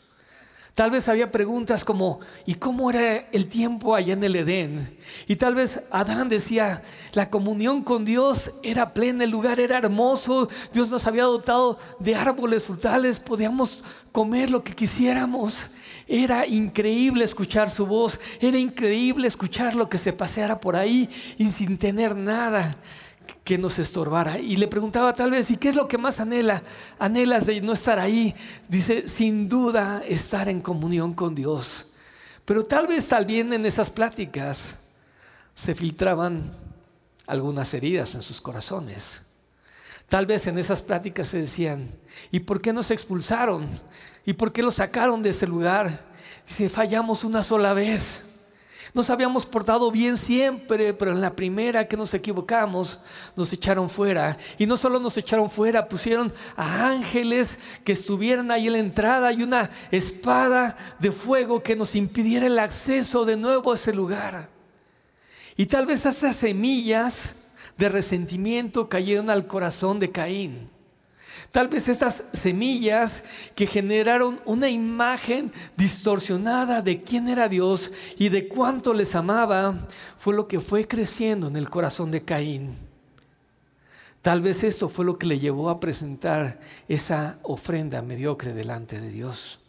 Tal 0.75 0.91
vez 0.91 1.07
había 1.07 1.31
preguntas 1.31 1.85
como, 1.85 2.19
¿y 2.45 2.55
cómo 2.55 2.89
era 2.89 3.29
el 3.31 3.47
tiempo 3.47 3.95
allá 3.95 4.11
en 4.11 4.25
el 4.25 4.35
Edén? 4.35 4.97
Y 5.25 5.37
tal 5.37 5.55
vez 5.55 5.81
Adán 5.89 6.27
decía, 6.27 6.83
la 7.13 7.29
comunión 7.29 7.81
con 7.81 8.03
Dios 8.03 8.51
era 8.61 8.93
plena, 8.93 9.23
el 9.23 9.29
lugar 9.29 9.61
era 9.61 9.77
hermoso, 9.77 10.49
Dios 10.73 10.89
nos 10.89 11.07
había 11.07 11.23
dotado 11.23 11.77
de 11.99 12.15
árboles 12.15 12.65
frutales, 12.65 13.21
podíamos 13.21 13.79
comer 14.11 14.51
lo 14.51 14.65
que 14.65 14.75
quisiéramos. 14.75 15.69
Era 16.07 16.45
increíble 16.45 17.23
escuchar 17.23 17.69
su 17.69 17.85
voz, 17.85 18.19
era 18.41 18.57
increíble 18.57 19.29
escuchar 19.29 19.75
lo 19.75 19.87
que 19.87 19.97
se 19.97 20.11
paseara 20.11 20.59
por 20.59 20.75
ahí 20.75 21.09
y 21.37 21.47
sin 21.47 21.77
tener 21.77 22.17
nada 22.17 22.77
que 23.43 23.57
nos 23.57 23.79
estorbara. 23.79 24.39
Y 24.39 24.57
le 24.57 24.67
preguntaba 24.67 25.13
tal 25.13 25.31
vez, 25.31 25.51
¿y 25.51 25.57
qué 25.57 25.69
es 25.69 25.75
lo 25.75 25.87
que 25.87 25.97
más 25.97 26.19
anhela? 26.19 26.61
Anhelas 26.99 27.45
de 27.45 27.61
no 27.61 27.73
estar 27.73 27.99
ahí. 27.99 28.35
Dice, 28.67 29.07
sin 29.07 29.47
duda 29.47 30.03
estar 30.05 30.49
en 30.49 30.61
comunión 30.61 31.13
con 31.13 31.35
Dios. 31.35 31.85
Pero 32.45 32.63
tal 32.63 32.87
vez 32.87 33.07
también 33.07 33.53
en 33.53 33.65
esas 33.65 33.89
pláticas 33.89 34.77
se 35.53 35.73
filtraban 35.73 36.43
algunas 37.27 37.73
heridas 37.73 38.13
en 38.15 38.21
sus 38.21 38.41
corazones. 38.41 39.21
Tal 40.07 40.25
vez 40.25 40.45
en 40.47 40.57
esas 40.59 40.81
pláticas 40.81 41.27
se 41.27 41.39
decían, 41.39 41.89
¿y 42.31 42.41
por 42.41 42.61
qué 42.61 42.71
nos 42.73 42.91
expulsaron? 42.91 43.67
¿Y 44.25 44.33
por 44.33 44.51
qué 44.51 44.61
lo 44.61 44.69
sacaron 44.69 45.23
de 45.23 45.29
ese 45.29 45.47
lugar? 45.47 46.05
Dice, 46.47 46.69
fallamos 46.69 47.23
una 47.23 47.41
sola 47.41 47.73
vez. 47.73 48.24
Nos 48.95 49.09
habíamos 49.09 49.45
portado 49.45 49.91
bien 49.91 50.15
siempre, 50.15 50.93
pero 50.93 51.11
en 51.11 51.19
la 51.19 51.35
primera 51.35 51.85
que 51.85 51.97
nos 51.97 52.13
equivocamos, 52.13 52.97
nos 53.35 53.51
echaron 53.51 53.89
fuera. 53.89 54.37
Y 54.57 54.65
no 54.65 54.77
solo 54.77 55.01
nos 55.01 55.17
echaron 55.17 55.49
fuera, 55.49 55.89
pusieron 55.89 56.31
a 56.55 56.87
ángeles 56.87 57.59
que 57.83 57.91
estuvieran 57.91 58.51
ahí 58.51 58.67
en 58.67 58.73
la 58.73 58.79
entrada 58.79 59.33
y 59.33 59.43
una 59.43 59.69
espada 59.91 60.77
de 60.97 61.11
fuego 61.11 61.61
que 61.61 61.75
nos 61.75 61.93
impidiera 61.93 62.45
el 62.47 62.57
acceso 62.57 63.25
de 63.25 63.35
nuevo 63.35 63.73
a 63.73 63.75
ese 63.75 63.93
lugar. 63.93 64.47
Y 65.57 65.65
tal 65.65 65.85
vez 65.85 66.05
esas 66.05 66.37
semillas 66.37 67.35
de 67.77 67.89
resentimiento 67.89 68.87
cayeron 68.87 69.29
al 69.29 69.45
corazón 69.45 69.99
de 69.99 70.09
Caín. 70.09 70.74
Tal 71.55 71.69
vez 71.69 71.87
esas 71.87 72.25
semillas 72.33 73.23
que 73.55 73.65
generaron 73.65 74.41
una 74.43 74.69
imagen 74.69 75.53
distorsionada 75.77 76.81
de 76.81 77.01
quién 77.01 77.29
era 77.29 77.47
Dios 77.47 77.93
y 78.17 78.27
de 78.27 78.49
cuánto 78.49 78.93
les 78.93 79.15
amaba, 79.15 79.73
fue 80.17 80.33
lo 80.33 80.49
que 80.49 80.59
fue 80.59 80.85
creciendo 80.85 81.47
en 81.47 81.55
el 81.55 81.69
corazón 81.69 82.11
de 82.11 82.25
Caín. 82.25 82.75
Tal 84.21 84.41
vez 84.41 84.65
eso 84.65 84.89
fue 84.89 85.05
lo 85.05 85.17
que 85.17 85.27
le 85.27 85.39
llevó 85.39 85.69
a 85.69 85.79
presentar 85.79 86.59
esa 86.89 87.39
ofrenda 87.43 88.01
mediocre 88.01 88.51
delante 88.51 88.99
de 88.99 89.09
Dios. 89.09 89.61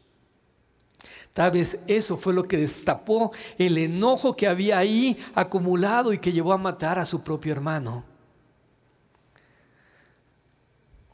Tal 1.32 1.52
vez 1.52 1.78
eso 1.86 2.16
fue 2.16 2.34
lo 2.34 2.48
que 2.48 2.56
destapó 2.56 3.30
el 3.58 3.78
enojo 3.78 4.34
que 4.34 4.48
había 4.48 4.78
ahí 4.78 5.16
acumulado 5.36 6.12
y 6.12 6.18
que 6.18 6.32
llevó 6.32 6.52
a 6.52 6.58
matar 6.58 6.98
a 6.98 7.06
su 7.06 7.22
propio 7.22 7.52
hermano. 7.52 8.15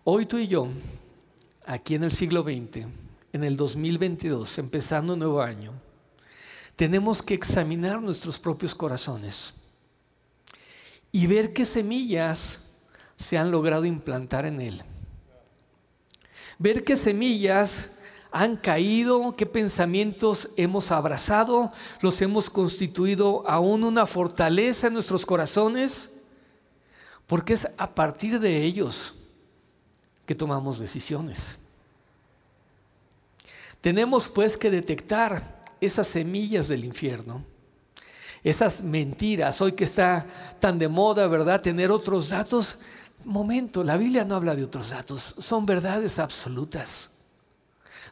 Hoy 0.05 0.27
tú 0.27 0.37
y 0.39 0.49
yo, 0.49 0.67
aquí 1.65 1.95
en 1.95 2.03
el 2.03 2.11
siglo 2.11 2.43
XX, 2.43 2.89
en 3.33 3.45
el 3.45 3.57
2022, 3.57 4.59
empezando 4.59 5.13
un 5.13 5.21
nuevo 5.21 5.41
año, 5.41 5.75
tenemos 6.75 7.23
que 7.23 7.35
examinar 7.35 8.03
nuestros 8.03 8.37
propios 8.37 8.75
corazones 8.75 9.55
y 11.13 11.29
ver 11.29 11.53
qué 11.53 11.65
semillas 11.65 12.59
se 13.15 13.39
han 13.39 13.53
logrado 13.53 13.85
implantar 13.85 14.45
en 14.45 14.61
él. 14.61 14.83
Ver 16.59 16.83
qué 16.83 16.97
semillas 16.97 17.91
han 18.33 18.57
caído, 18.57 19.37
qué 19.37 19.47
pensamientos 19.47 20.49
hemos 20.57 20.91
abrazado, 20.91 21.71
los 22.01 22.21
hemos 22.23 22.51
constituido 22.51 23.49
aún 23.49 23.85
una 23.85 24.07
fortaleza 24.07 24.89
en 24.89 24.95
nuestros 24.95 25.25
corazones, 25.25 26.11
porque 27.29 27.53
es 27.53 27.69
a 27.79 27.95
partir 27.95 28.41
de 28.41 28.65
ellos 28.65 29.15
que 30.27 30.35
tomamos 30.35 30.79
decisiones. 30.79 31.59
Tenemos 33.81 34.29
pues 34.29 34.57
que 34.57 34.71
detectar 34.71 35.61
esas 35.81 36.07
semillas 36.07 36.69
del 36.69 36.85
infierno, 36.85 37.45
esas 38.45 38.83
mentiras, 38.83 39.61
hoy 39.61 39.73
que 39.73 39.85
está 39.85 40.27
tan 40.61 40.79
de 40.79 40.89
moda, 40.89 41.27
¿verdad? 41.27 41.61
Tener 41.61 41.91
otros 41.91 42.29
datos. 42.29 42.79
Momento, 43.25 43.85
la 43.85 43.97
Biblia 43.97 44.25
no 44.25 44.37
habla 44.37 44.55
de 44.55 44.65
otros 44.65 44.91
datos, 44.91 45.35
son 45.39 45.67
verdades 45.67 46.19
absolutas. 46.19 47.11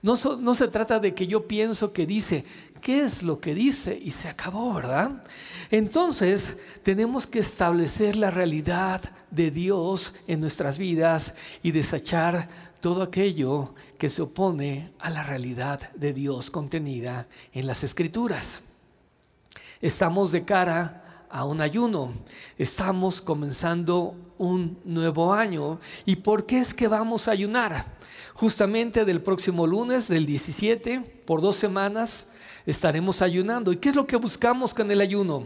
No, 0.02 0.18
no, 0.38 0.54
se 0.54 0.68
trata 0.68 0.98
de 0.98 1.14
que 1.14 1.26
yo 1.26 1.46
pienso 1.46 1.92
que 1.92 2.06
dice, 2.06 2.44
¿qué 2.80 3.02
es 3.02 3.22
lo 3.22 3.40
que 3.40 3.54
dice? 3.54 3.98
Y 4.00 4.10
se 4.10 4.28
acabó, 4.28 4.74
¿verdad? 4.74 5.22
Entonces 5.70 6.56
tenemos 6.82 7.26
que 7.26 7.38
establecer 7.38 8.16
la 8.16 8.30
realidad 8.30 9.02
de 9.30 9.50
Dios 9.50 10.14
en 10.26 10.40
nuestras 10.40 10.78
vidas 10.78 11.34
y 11.62 11.70
desechar 11.70 12.48
todo 12.80 13.02
aquello 13.02 13.74
que 13.98 14.10
se 14.10 14.22
opone 14.22 14.92
a 14.98 15.10
la 15.10 15.22
realidad 15.22 15.90
de 15.92 16.12
Dios 16.12 16.50
contenida 16.50 17.28
en 17.52 17.66
las 17.66 17.84
escrituras. 17.84 18.62
Estamos 19.80 20.32
de 20.32 20.44
cara 20.44 21.26
a 21.30 21.44
un 21.44 21.60
ayuno, 21.60 22.12
estamos 22.58 23.20
comenzando 23.20 24.16
un 24.36 24.78
nuevo 24.84 25.32
año. 25.32 25.78
¿Y 26.04 26.16
por 26.16 26.44
qué 26.44 26.58
es 26.58 26.74
que 26.74 26.88
vamos 26.88 27.28
a 27.28 27.32
ayunar? 27.32 27.86
Justamente 28.34 29.04
del 29.04 29.22
próximo 29.22 29.66
lunes, 29.66 30.08
del 30.08 30.26
17, 30.26 31.22
por 31.24 31.40
dos 31.40 31.56
semanas, 31.56 32.26
estaremos 32.66 33.22
ayunando. 33.22 33.72
¿Y 33.72 33.76
qué 33.76 33.90
es 33.90 33.96
lo 33.96 34.06
que 34.06 34.16
buscamos 34.16 34.74
con 34.74 34.90
el 34.90 35.00
ayuno? 35.00 35.44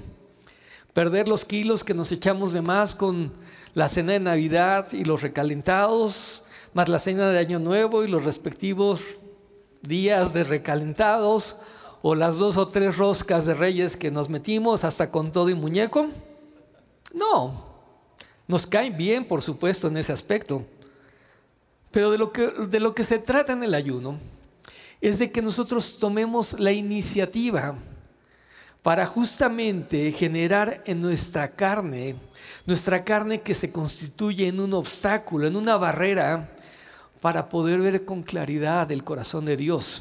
Perder 0.93 1.29
los 1.29 1.45
kilos 1.45 1.85
que 1.85 1.95
nos 1.95 2.13
echamos 2.13 2.53
de 2.53 2.63
más 2.63 2.95
con 2.95 3.33
la 3.75 3.89
cena 3.89 4.13
de 4.13 4.21
Navidad 4.21 4.93
y 4.93 5.05
los 5.05 5.23
recalentados, 5.23 6.43
más 6.73 6.89
la 6.89 6.99
cena 6.99 7.29
de 7.31 7.39
Año 7.39 7.59
Nuevo 7.59 8.05
y 8.05 8.09
los 8.09 8.25
respectivos 8.25 9.03
días 9.83 10.33
de 10.33 10.45
recalentados, 10.45 11.57
o 12.03 12.15
las 12.15 12.37
dos 12.37 12.57
o 12.57 12.69
tres 12.69 12.99
roscas 12.99 13.47
de 13.47 13.55
reyes 13.55 13.97
que 13.97 14.11
nos 14.11 14.29
metimos 14.29 14.85
hasta 14.85 15.11
con 15.11 15.33
todo 15.33 15.49
y 15.49 15.55
muñeco. 15.55 16.07
No, 17.15 17.67
nos 18.47 18.67
caen 18.67 18.97
bien, 18.97 19.27
por 19.27 19.41
supuesto, 19.41 19.89
en 19.89 19.97
ese 19.97 20.13
aspecto. 20.13 20.65
Pero 21.91 22.11
de 22.11 22.19
lo 22.19 22.31
que, 22.31 22.49
de 22.49 22.81
lo 22.81 22.95
que 22.95 23.05
se 23.05 23.19
trata 23.19 23.53
en 23.53 23.65
el 23.65 23.73
ayuno 23.73 24.19
es 25.09 25.19
de 25.19 25.31
que 25.31 25.43
nosotros 25.43 25.99
tomemos 25.99 26.59
la 26.59 26.73
iniciativa 26.73 27.75
para 28.83 29.05
justamente 29.05 30.11
generar 30.13 30.83
en 30.87 31.03
nuestra 31.03 31.55
carne, 31.55 32.17
nuestra 32.65 33.05
carne 33.05 33.43
que 33.43 33.53
se 33.53 33.71
constituye 33.71 34.49
en 34.49 34.61
un 34.61 34.73
obstáculo, 34.73 35.47
en 35.47 35.57
una 35.57 35.77
barrera, 35.77 36.51
para 37.21 37.51
poder 37.51 37.81
ver 37.81 38.07
con 38.07 38.23
claridad 38.23 38.91
el 38.93 39.05
corazón 39.05 39.45
de 39.45 39.59
Dios. 39.59 40.01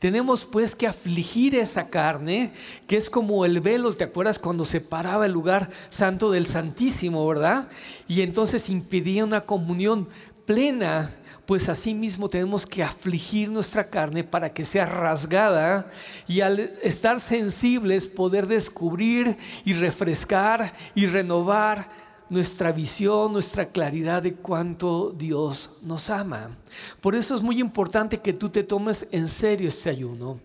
Tenemos 0.00 0.44
pues 0.44 0.74
que 0.74 0.88
afligir 0.88 1.54
esa 1.54 1.88
carne, 1.88 2.52
que 2.88 2.96
es 2.96 3.08
como 3.08 3.44
el 3.44 3.60
velo, 3.60 3.92
¿te 3.92 4.02
acuerdas 4.02 4.40
cuando 4.40 4.64
separaba 4.64 5.26
el 5.26 5.32
lugar 5.32 5.70
santo 5.88 6.32
del 6.32 6.46
santísimo, 6.46 7.26
verdad? 7.28 7.68
Y 8.08 8.22
entonces 8.22 8.68
impedía 8.68 9.24
una 9.24 9.42
comunión 9.42 10.08
plena, 10.46 11.10
pues 11.46 11.68
asimismo 11.68 12.28
tenemos 12.28 12.66
que 12.66 12.82
afligir 12.82 13.50
nuestra 13.50 13.84
carne 13.88 14.24
para 14.24 14.52
que 14.52 14.64
sea 14.64 14.86
rasgada 14.86 15.90
y 16.26 16.40
al 16.40 16.58
estar 16.82 17.20
sensibles 17.20 18.08
poder 18.08 18.46
descubrir 18.46 19.36
y 19.64 19.74
refrescar 19.74 20.74
y 20.94 21.06
renovar 21.06 21.88
nuestra 22.30 22.72
visión, 22.72 23.32
nuestra 23.32 23.66
claridad 23.66 24.22
de 24.22 24.34
cuánto 24.34 25.14
Dios 25.16 25.70
nos 25.82 26.08
ama. 26.10 26.56
Por 27.00 27.14
eso 27.14 27.34
es 27.34 27.42
muy 27.42 27.60
importante 27.60 28.18
que 28.18 28.32
tú 28.32 28.48
te 28.48 28.62
tomes 28.62 29.06
en 29.10 29.28
serio 29.28 29.68
este 29.68 29.90
ayuno. 29.90 30.40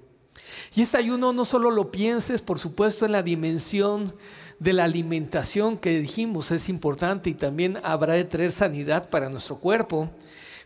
Y 0.76 0.82
este 0.82 0.98
ayuno 0.98 1.32
no 1.32 1.46
solo 1.46 1.72
lo 1.72 1.92
pienses, 1.92 2.42
por 2.42 2.60
supuesto, 2.60 3.06
en 3.06 3.14
la 3.14 3.24
dimensión 3.24 4.14
de 4.60 4.74
la 4.74 4.84
alimentación 4.84 5.78
que 5.78 6.00
dijimos 6.00 6.52
es 6.52 6.68
importante 6.68 7.30
y 7.30 7.34
también 7.34 7.80
habrá 7.82 8.14
de 8.14 8.26
traer 8.26 8.52
sanidad 8.52 9.10
para 9.10 9.30
nuestro 9.30 9.58
cuerpo, 9.58 10.10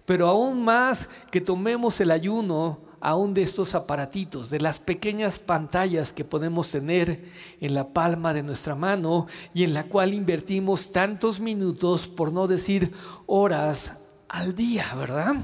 pero 0.06 0.28
aún 0.28 0.64
más 0.64 1.10
que 1.32 1.42
tomemos 1.42 2.00
el 2.00 2.12
ayuno 2.12 2.80
aún 3.00 3.34
de 3.34 3.42
estos 3.42 3.76
aparatitos, 3.76 4.50
de 4.50 4.62
las 4.62 4.80
pequeñas 4.80 5.38
pantallas 5.38 6.14
que 6.14 6.24
podemos 6.24 6.72
tener 6.72 7.26
en 7.60 7.74
la 7.74 7.90
palma 7.90 8.34
de 8.34 8.44
nuestra 8.44 8.76
mano 8.76 9.28
y 9.54 9.66
en 9.66 9.74
la 9.74 9.84
cual 9.84 10.14
invertimos 10.14 10.94
tantos 10.94 11.42
minutos, 11.42 12.08
por 12.08 12.32
no 12.32 12.48
decir 12.48 12.94
horas 13.26 13.98
al 14.30 14.56
día, 14.56 14.86
¿verdad? 14.96 15.36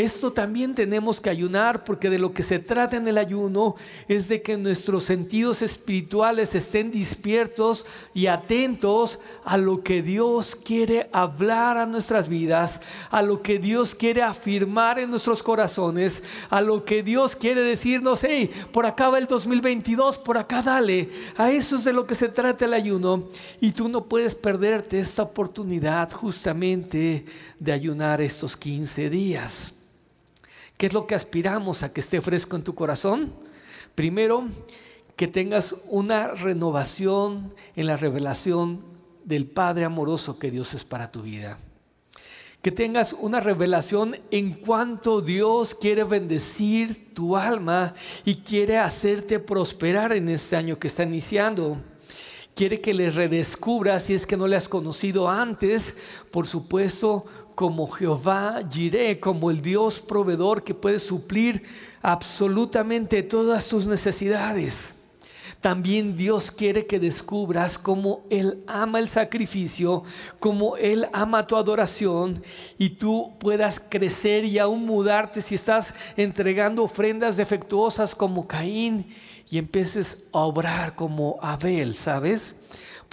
Esto 0.00 0.32
también 0.32 0.74
tenemos 0.74 1.20
que 1.20 1.30
ayunar 1.30 1.84
porque 1.84 2.10
de 2.10 2.18
lo 2.18 2.32
que 2.32 2.42
se 2.42 2.58
trata 2.58 2.96
en 2.96 3.06
el 3.06 3.18
ayuno 3.18 3.76
es 4.08 4.28
de 4.28 4.42
que 4.42 4.56
nuestros 4.56 5.04
sentidos 5.04 5.62
espirituales 5.62 6.54
estén 6.54 6.90
despiertos 6.90 7.86
y 8.12 8.26
atentos 8.26 9.20
a 9.44 9.56
lo 9.56 9.82
que 9.82 10.02
Dios 10.02 10.56
quiere 10.56 11.08
hablar 11.12 11.76
a 11.76 11.86
nuestras 11.86 12.28
vidas, 12.28 12.80
a 13.10 13.22
lo 13.22 13.42
que 13.42 13.58
Dios 13.58 13.94
quiere 13.94 14.22
afirmar 14.22 14.98
en 14.98 15.10
nuestros 15.10 15.42
corazones, 15.42 16.22
a 16.50 16.60
lo 16.60 16.84
que 16.84 17.02
Dios 17.02 17.36
quiere 17.36 17.60
decirnos, 17.60 18.24
hey, 18.24 18.50
por 18.72 18.86
acá 18.86 19.10
va 19.10 19.18
el 19.18 19.26
2022, 19.26 20.18
por 20.18 20.38
acá 20.38 20.62
dale. 20.62 21.10
A 21.36 21.50
eso 21.50 21.76
es 21.76 21.84
de 21.84 21.92
lo 21.92 22.06
que 22.06 22.14
se 22.14 22.28
trata 22.28 22.64
el 22.64 22.74
ayuno 22.74 23.28
y 23.60 23.72
tú 23.72 23.88
no 23.88 24.04
puedes 24.04 24.34
perderte 24.34 24.98
esta 24.98 25.22
oportunidad 25.22 26.10
justamente 26.12 27.24
de 27.58 27.72
ayunar 27.72 28.20
estos 28.20 28.56
15 28.56 29.10
días. 29.10 29.74
¿Qué 30.76 30.86
es 30.86 30.92
lo 30.92 31.06
que 31.06 31.14
aspiramos 31.14 31.82
a 31.82 31.92
que 31.92 32.00
esté 32.00 32.20
fresco 32.20 32.56
en 32.56 32.64
tu 32.64 32.74
corazón? 32.74 33.32
Primero, 33.94 34.48
que 35.16 35.28
tengas 35.28 35.76
una 35.88 36.28
renovación 36.28 37.54
en 37.76 37.86
la 37.86 37.96
revelación 37.96 38.82
del 39.24 39.46
Padre 39.46 39.84
amoroso 39.84 40.38
que 40.38 40.50
Dios 40.50 40.74
es 40.74 40.84
para 40.84 41.12
tu 41.12 41.22
vida. 41.22 41.58
Que 42.60 42.72
tengas 42.72 43.12
una 43.12 43.40
revelación 43.40 44.16
en 44.30 44.54
cuanto 44.54 45.20
Dios 45.20 45.74
quiere 45.74 46.02
bendecir 46.02 47.14
tu 47.14 47.36
alma 47.36 47.94
y 48.24 48.36
quiere 48.36 48.78
hacerte 48.78 49.38
prosperar 49.38 50.12
en 50.12 50.28
este 50.28 50.56
año 50.56 50.78
que 50.78 50.88
está 50.88 51.04
iniciando 51.04 51.80
quiere 52.54 52.80
que 52.80 52.94
le 52.94 53.10
redescubras 53.10 54.04
si 54.04 54.14
es 54.14 54.26
que 54.26 54.36
no 54.36 54.46
le 54.46 54.56
has 54.56 54.68
conocido 54.68 55.28
antes, 55.28 55.96
por 56.30 56.46
supuesto, 56.46 57.24
como 57.54 57.88
Jehová 57.88 58.60
Jireh, 58.70 59.20
como 59.20 59.50
el 59.50 59.60
Dios 59.60 60.00
proveedor 60.00 60.64
que 60.64 60.74
puede 60.74 60.98
suplir 60.98 61.62
absolutamente 62.02 63.22
todas 63.22 63.68
tus 63.68 63.86
necesidades. 63.86 64.94
También 65.64 66.14
Dios 66.14 66.50
quiere 66.50 66.86
que 66.86 67.00
descubras 67.00 67.78
cómo 67.78 68.26
Él 68.28 68.62
ama 68.66 68.98
el 68.98 69.08
sacrificio, 69.08 70.02
cómo 70.38 70.76
Él 70.76 71.08
ama 71.14 71.46
tu 71.46 71.56
adoración 71.56 72.42
y 72.76 72.90
tú 72.90 73.32
puedas 73.38 73.80
crecer 73.88 74.44
y 74.44 74.58
aún 74.58 74.84
mudarte 74.84 75.40
si 75.40 75.54
estás 75.54 75.94
entregando 76.18 76.82
ofrendas 76.82 77.38
defectuosas 77.38 78.14
como 78.14 78.46
Caín 78.46 79.08
y 79.50 79.56
empieces 79.56 80.24
a 80.34 80.40
obrar 80.40 80.96
como 80.96 81.38
Abel, 81.40 81.94
¿sabes? 81.94 82.56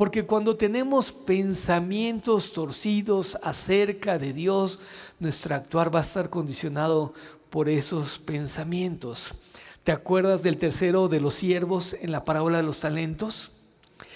Porque 0.01 0.25
cuando 0.25 0.57
tenemos 0.57 1.11
pensamientos 1.11 2.53
torcidos 2.53 3.37
acerca 3.43 4.17
de 4.17 4.33
Dios, 4.33 4.79
nuestro 5.19 5.53
actuar 5.53 5.93
va 5.93 5.99
a 5.99 6.01
estar 6.01 6.31
condicionado 6.31 7.13
por 7.51 7.69
esos 7.69 8.17
pensamientos. 8.17 9.35
¿Te 9.83 9.91
acuerdas 9.91 10.41
del 10.41 10.57
tercero 10.57 11.07
de 11.07 11.21
los 11.21 11.35
siervos 11.35 11.95
en 12.01 12.11
la 12.11 12.23
parábola 12.23 12.57
de 12.57 12.63
los 12.63 12.79
talentos? 12.79 13.51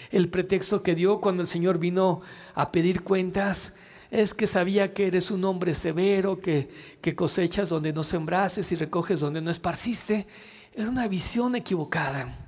El 0.09 0.27
pretexto 0.29 0.81
que 0.81 0.95
dio 0.95 1.21
cuando 1.21 1.43
el 1.43 1.47
Señor 1.47 1.77
vino 1.77 2.19
a 2.55 2.71
pedir 2.71 3.03
cuentas 3.03 3.73
es 4.09 4.33
que 4.33 4.47
sabía 4.47 4.91
que 4.91 5.05
eres 5.05 5.29
un 5.29 5.45
hombre 5.45 5.75
severo, 5.75 6.41
que, 6.41 6.67
que 6.99 7.15
cosechas 7.15 7.69
donde 7.69 7.93
no 7.93 8.01
sembrases 8.01 8.71
y 8.71 8.75
recoges 8.75 9.19
donde 9.19 9.39
no 9.39 9.51
esparciste. 9.51 10.25
Era 10.73 10.89
una 10.89 11.07
visión 11.07 11.55
equivocada. 11.55 12.44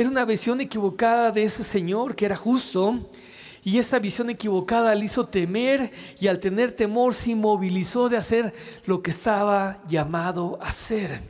Era 0.00 0.08
una 0.08 0.24
visión 0.24 0.62
equivocada 0.62 1.30
de 1.30 1.42
ese 1.42 1.62
Señor 1.62 2.16
que 2.16 2.24
era 2.24 2.34
justo. 2.34 2.98
Y 3.62 3.76
esa 3.76 3.98
visión 3.98 4.30
equivocada 4.30 4.94
le 4.94 5.04
hizo 5.04 5.26
temer 5.26 5.92
y 6.18 6.28
al 6.28 6.40
tener 6.40 6.72
temor 6.72 7.12
se 7.12 7.32
inmovilizó 7.32 8.08
de 8.08 8.16
hacer 8.16 8.54
lo 8.86 9.02
que 9.02 9.10
estaba 9.10 9.82
llamado 9.86 10.58
a 10.62 10.68
hacer. 10.68 11.20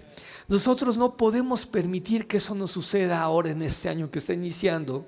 Nosotros 0.47 0.97
no 0.97 1.17
podemos 1.17 1.67
permitir 1.67 2.29
que 2.29 2.37
eso 2.37 2.55
nos 2.55 2.71
suceda 2.71 3.21
ahora 3.21 3.51
en 3.51 3.61
este 3.63 3.89
año 3.89 4.09
que 4.09 4.21
está 4.21 4.35
iniciando. 4.35 5.05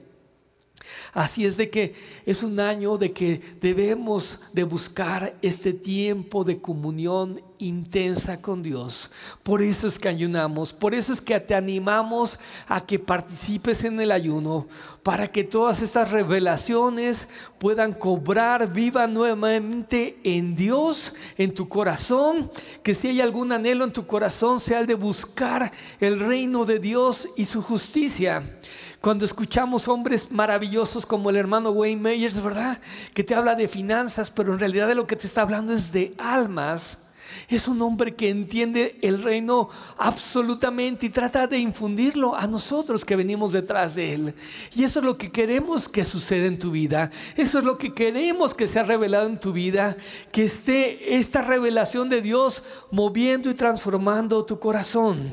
Así 1.13 1.45
es 1.45 1.57
de 1.57 1.71
que 1.71 1.95
es 2.27 2.43
un 2.43 2.59
año 2.61 2.97
de 2.97 3.13
que 3.13 3.41
debemos 3.61 4.41
de 4.53 4.65
buscar 4.65 5.37
este 5.43 5.73
tiempo 5.73 6.45
de 6.45 6.61
comunión 6.61 7.41
intensa 7.59 8.41
con 8.41 8.63
Dios. 8.63 9.11
Por 9.43 9.63
eso 9.63 9.87
es 9.87 9.99
que 9.99 10.09
ayunamos, 10.09 10.73
por 10.73 10.95
eso 10.95 11.13
es 11.13 11.21
que 11.21 11.39
te 11.41 11.55
animamos 11.55 12.39
a 12.67 12.85
que 12.85 12.99
participes 12.99 13.85
en 13.85 14.01
el 14.01 14.11
ayuno, 14.11 14.67
para 15.03 15.29
que 15.31 15.45
todas 15.45 15.81
estas 15.83 16.11
revelaciones 16.11 17.29
puedan 17.59 17.93
cobrar 17.93 18.73
viva 18.73 19.07
nuevamente 19.07 20.19
en 20.25 20.57
Dios, 20.57 21.15
en 21.39 21.55
tu 21.55 21.69
corazón, 21.69 22.51
que 22.83 22.95
si 22.95 23.09
hay 23.09 23.21
algún 23.21 23.53
anhelo 23.53 23.85
en 23.85 23.93
tu 23.93 24.07
corazón 24.07 24.61
sea 24.61 24.81
el 24.81 24.87
de 24.87 24.95
buscar 24.95 25.71
el 26.01 26.21
reino 26.21 26.65
de 26.65 26.79
Dios 26.79 27.29
y 27.37 27.45
su 27.45 27.63
justicia. 27.63 28.43
Cuando 29.03 29.25
escuchamos 29.25 29.89
hombres 29.89 30.31
maravillosos 30.31 31.05
como 31.05 31.29
el 31.29 31.35
hermano 31.35 31.71
Wayne 31.71 32.01
Meyers, 32.01 32.41
¿verdad? 32.41 32.81
Que 33.13 33.25
te 33.25 33.35
habla 33.35 33.57
de 33.57 33.67
finanzas, 33.67 34.31
pero 34.31 34.53
en 34.53 34.61
realidad 34.61 34.87
de 34.87 34.95
lo 34.95 35.09
que 35.09 35.17
te 35.17 35.27
está 35.27 35.43
hablando 35.43 35.73
es 35.73 35.91
de 35.91 36.15
almas. 36.19 37.01
Es 37.49 37.67
un 37.67 37.83
hombre 37.83 38.15
que 38.15 38.31
entiende 38.31 39.01
el 39.03 39.21
reino 39.21 39.71
absolutamente 39.99 41.07
y 41.07 41.11
trata 41.11 41.49
de 41.49 41.59
infundirlo 41.59 42.37
a 42.37 42.47
nosotros 42.47 43.05
que 43.05 43.17
venimos 43.17 43.51
detrás 43.51 43.97
de 43.97 44.15
él. 44.15 44.35
Y 44.73 44.85
eso 44.85 45.01
es 45.01 45.05
lo 45.05 45.19
que 45.19 45.33
queremos 45.33 45.89
que 45.89 46.05
suceda 46.05 46.47
en 46.47 46.61
tu 46.61 46.71
vida. 46.71 47.11
Eso 47.37 47.59
es 47.59 47.65
lo 47.65 47.79
que 47.79 47.95
queremos 47.95 48.55
que 48.55 48.69
sea 48.69 48.85
revelado 48.85 49.27
en 49.27 49.41
tu 49.41 49.53
vida. 49.53 49.97
Que 50.31 50.45
esté 50.45 51.17
esta 51.17 51.43
revelación 51.43 52.09
de 52.09 52.23
Dios 52.23 52.63
moviendo 52.93 53.51
y 53.51 53.55
transformando 53.55 54.45
tu 54.45 54.61
corazón. 54.61 55.29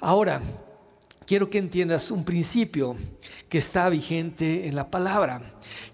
Ahora, 0.00 0.42
quiero 1.30 1.48
que 1.48 1.58
entiendas 1.58 2.10
un 2.10 2.24
principio 2.24 2.96
que 3.48 3.58
está 3.58 3.88
vigente 3.88 4.66
en 4.66 4.74
la 4.74 4.90
palabra, 4.90 5.40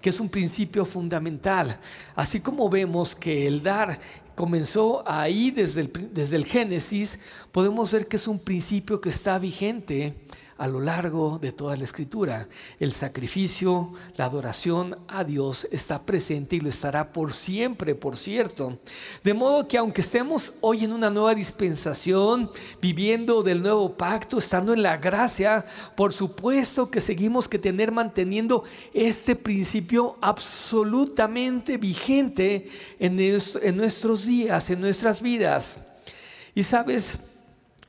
que 0.00 0.08
es 0.08 0.18
un 0.18 0.30
principio 0.30 0.86
fundamental. 0.86 1.78
Así 2.14 2.40
como 2.40 2.70
vemos 2.70 3.14
que 3.14 3.46
el 3.46 3.62
dar 3.62 4.00
comenzó 4.34 5.06
ahí 5.06 5.50
desde 5.50 5.82
el, 5.82 5.92
desde 6.10 6.36
el 6.36 6.46
Génesis, 6.46 7.18
podemos 7.52 7.92
ver 7.92 8.08
que 8.08 8.16
es 8.16 8.26
un 8.26 8.38
principio 8.38 8.98
que 8.98 9.10
está 9.10 9.38
vigente 9.38 10.14
a 10.58 10.68
lo 10.68 10.80
largo 10.80 11.38
de 11.38 11.52
toda 11.52 11.76
la 11.76 11.84
escritura. 11.84 12.48
El 12.80 12.92
sacrificio, 12.92 13.92
la 14.16 14.26
adoración 14.26 14.96
a 15.08 15.24
Dios 15.24 15.66
está 15.70 16.00
presente 16.00 16.56
y 16.56 16.60
lo 16.60 16.68
estará 16.68 17.12
por 17.12 17.32
siempre, 17.32 17.94
por 17.94 18.16
cierto. 18.16 18.78
De 19.22 19.34
modo 19.34 19.68
que 19.68 19.78
aunque 19.78 20.00
estemos 20.00 20.54
hoy 20.60 20.84
en 20.84 20.92
una 20.92 21.10
nueva 21.10 21.34
dispensación, 21.34 22.50
viviendo 22.80 23.42
del 23.42 23.62
nuevo 23.62 23.96
pacto, 23.96 24.38
estando 24.38 24.72
en 24.72 24.82
la 24.82 24.96
gracia, 24.96 25.64
por 25.94 26.12
supuesto 26.12 26.90
que 26.90 27.00
seguimos 27.00 27.48
que 27.48 27.58
tener 27.58 27.92
manteniendo 27.92 28.64
este 28.94 29.36
principio 29.36 30.16
absolutamente 30.20 31.76
vigente 31.76 32.68
en, 32.98 33.18
en 33.18 33.76
nuestros 33.76 34.24
días, 34.24 34.70
en 34.70 34.80
nuestras 34.80 35.20
vidas. 35.20 35.80
Y 36.54 36.62
sabes, 36.62 37.20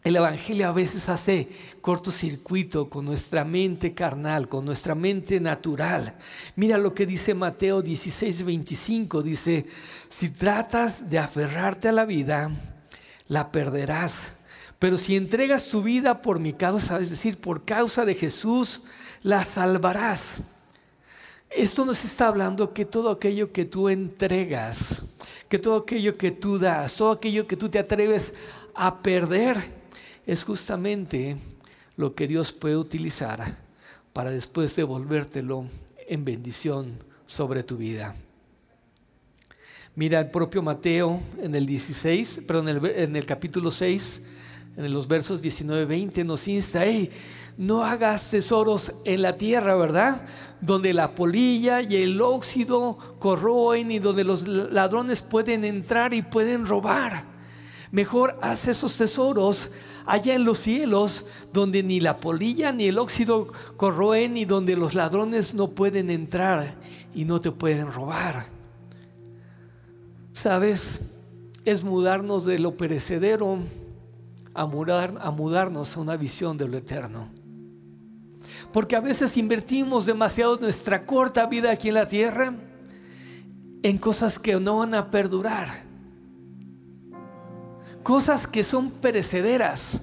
el 0.04 0.16
Evangelio 0.16 0.68
a 0.68 0.72
veces 0.72 1.10
hace 1.10 1.50
cortocircuito 1.82 2.90
con 2.90 3.06
nuestra 3.06 3.44
mente 3.44 3.94
carnal, 3.94 4.48
con 4.48 4.64
nuestra 4.64 4.96
mente 4.96 5.40
natural. 5.40 6.16
Mira 6.56 6.78
lo 6.78 6.94
que 6.94 7.06
dice 7.06 7.34
Mateo 7.34 7.82
16, 7.82 8.44
25. 8.44 9.22
Dice, 9.22 9.66
si 10.08 10.30
tratas 10.30 11.10
de 11.10 11.20
aferrarte 11.20 11.90
a 11.90 11.92
la 11.92 12.06
vida, 12.06 12.52
la 13.28 13.52
perderás. 13.52 14.34
Pero 14.80 14.98
si 14.98 15.16
entregas 15.16 15.68
tu 15.70 15.82
vida 15.82 16.22
por 16.22 16.40
mi 16.40 16.54
causa, 16.54 17.00
es 17.00 17.10
decir, 17.10 17.38
por 17.38 17.66
causa 17.66 18.06
de 18.06 18.16
Jesús, 18.16 18.84
la 19.24 19.44
salvarás. 19.44 20.42
Esto 21.50 21.86
nos 21.86 22.06
está 22.06 22.28
hablando 22.28 22.74
que 22.74 22.86
todo 22.86 23.10
aquello 23.10 23.52
que 23.52 23.66
tú 23.66 23.90
entregas, 23.90 25.04
que 25.50 25.58
todo 25.58 25.78
aquello 25.78 26.18
que 26.18 26.32
tú 26.32 26.60
das, 26.60 26.96
todo 26.96 27.12
aquello 27.12 27.48
que 27.48 27.58
tú 27.58 27.70
te 27.70 27.80
atreves 27.80 28.34
a 28.76 29.02
perder, 29.02 29.77
es 30.28 30.44
justamente 30.44 31.38
lo 31.96 32.14
que 32.14 32.28
Dios 32.28 32.52
puede 32.52 32.78
utilizar 32.78 33.58
para 34.12 34.30
después 34.30 34.76
devolvértelo 34.76 35.66
en 36.08 36.26
bendición 36.26 37.00
sobre 37.26 37.64
tu 37.64 37.78
vida. 37.78 38.14
Mira 39.96 40.20
el 40.20 40.30
propio 40.30 40.62
Mateo 40.62 41.20
en 41.42 41.56
el 41.56 41.66
16, 41.66 42.42
perdón, 42.46 42.70
en 42.70 42.78
el, 42.78 42.86
en 42.86 43.16
el 43.16 43.26
capítulo 43.26 43.72
6, 43.72 44.22
en 44.76 44.94
los 44.94 45.08
versos 45.08 45.42
19 45.42 45.86
20 45.86 46.24
nos 46.24 46.48
insta, 46.48 46.86
hey, 46.86 47.10
no 47.58 47.84
hagas 47.84 48.30
tesoros 48.30 48.92
en 49.06 49.22
la 49.24 49.36
tierra, 49.36 49.76
¿verdad? 49.76 50.26
Donde 50.62 50.94
la 50.94 51.16
polilla 51.16 51.82
y 51.82 51.96
el 51.96 52.22
óxido 52.22 52.98
corroen 53.18 53.92
y 53.92 54.00
donde 54.00 54.24
los 54.24 54.48
ladrones 54.48 55.22
pueden 55.22 55.64
entrar 55.64 56.14
y 56.14 56.22
pueden 56.22 56.66
robar. 56.68 57.26
Mejor 57.92 58.38
haz 58.42 58.68
esos 58.68 58.98
tesoros 58.98 59.72
allá 60.08 60.34
en 60.34 60.44
los 60.44 60.60
cielos, 60.60 61.26
donde 61.54 61.84
ni 61.84 62.00
la 62.00 62.20
polilla 62.20 62.72
ni 62.72 62.88
el 62.88 62.98
óxido 62.98 63.48
corroen 63.76 64.38
y 64.38 64.46
donde 64.46 64.76
los 64.76 64.96
ladrones 64.96 65.54
no 65.54 65.70
pueden 65.70 66.10
entrar 66.10 66.76
y 67.14 67.26
no 67.26 67.40
te 67.40 67.52
pueden 67.52 67.92
robar. 67.92 68.46
¿Sabes? 70.32 71.02
es 71.68 71.84
mudarnos 71.84 72.46
de 72.46 72.60
lo 72.60 72.78
perecedero 72.78 73.60
a, 74.54 74.62
a 74.62 75.32
mudarnos 75.32 75.98
a 75.98 76.00
una 76.00 76.16
visión 76.16 76.58
de 76.58 76.66
lo 76.66 76.78
eterno. 76.78 77.30
Porque 78.72 78.96
a 78.96 79.02
veces 79.02 79.36
invertimos 79.36 80.06
demasiado 80.06 80.58
nuestra 80.58 81.06
corta 81.06 81.46
vida 81.46 81.72
aquí 81.72 81.90
en 81.90 81.96
la 81.96 82.08
tierra 82.08 82.54
en 83.84 83.98
cosas 83.98 84.40
que 84.40 84.56
no 84.56 84.78
van 84.78 84.94
a 84.94 85.12
perdurar. 85.12 85.87
Cosas 88.08 88.48
que 88.48 88.64
son 88.64 88.90
perecederas. 88.90 90.02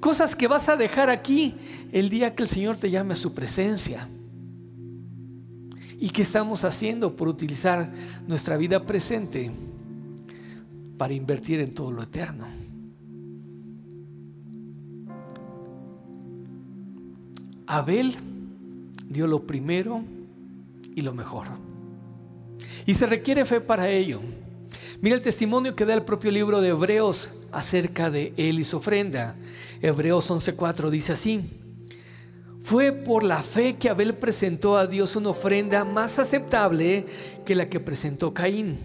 Cosas 0.00 0.36
que 0.36 0.48
vas 0.48 0.68
a 0.68 0.76
dejar 0.76 1.08
aquí 1.08 1.54
el 1.90 2.10
día 2.10 2.34
que 2.34 2.42
el 2.42 2.48
Señor 2.50 2.76
te 2.76 2.90
llame 2.90 3.14
a 3.14 3.16
su 3.16 3.32
presencia. 3.32 4.06
¿Y 5.98 6.10
qué 6.10 6.20
estamos 6.20 6.62
haciendo 6.64 7.16
por 7.16 7.28
utilizar 7.28 7.90
nuestra 8.26 8.58
vida 8.58 8.84
presente 8.84 9.50
para 10.98 11.14
invertir 11.14 11.60
en 11.60 11.72
todo 11.72 11.90
lo 11.90 12.02
eterno? 12.02 12.44
Abel 17.66 18.14
dio 19.08 19.26
lo 19.26 19.46
primero 19.46 20.02
y 20.94 21.00
lo 21.00 21.14
mejor. 21.14 21.46
Y 22.84 22.92
se 22.92 23.06
requiere 23.06 23.46
fe 23.46 23.62
para 23.62 23.88
ello. 23.88 24.20
Mira 25.02 25.16
el 25.16 25.22
testimonio 25.22 25.74
que 25.74 25.84
da 25.84 25.94
el 25.94 26.04
propio 26.04 26.30
libro 26.30 26.60
de 26.60 26.68
Hebreos 26.68 27.30
acerca 27.50 28.08
de 28.08 28.32
él 28.36 28.60
y 28.60 28.64
su 28.64 28.76
ofrenda. 28.76 29.34
Hebreos 29.80 30.30
11:4 30.30 30.90
dice 30.90 31.14
así: 31.14 31.40
Fue 32.62 32.92
por 32.92 33.24
la 33.24 33.42
fe 33.42 33.74
que 33.74 33.90
Abel 33.90 34.14
presentó 34.14 34.76
a 34.76 34.86
Dios 34.86 35.16
una 35.16 35.30
ofrenda 35.30 35.84
más 35.84 36.20
aceptable 36.20 37.04
que 37.44 37.56
la 37.56 37.68
que 37.68 37.80
presentó 37.80 38.32
Caín. 38.32 38.78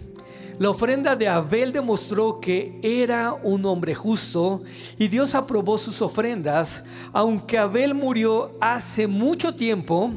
La 0.58 0.70
ofrenda 0.70 1.14
de 1.14 1.28
Abel 1.28 1.70
demostró 1.70 2.40
que 2.40 2.80
era 2.82 3.32
un 3.34 3.64
hombre 3.64 3.94
justo 3.94 4.64
y 4.98 5.06
Dios 5.06 5.36
aprobó 5.36 5.78
sus 5.78 6.02
ofrendas. 6.02 6.82
Aunque 7.12 7.58
Abel 7.58 7.94
murió 7.94 8.50
hace 8.60 9.06
mucho 9.06 9.54
tiempo, 9.54 10.10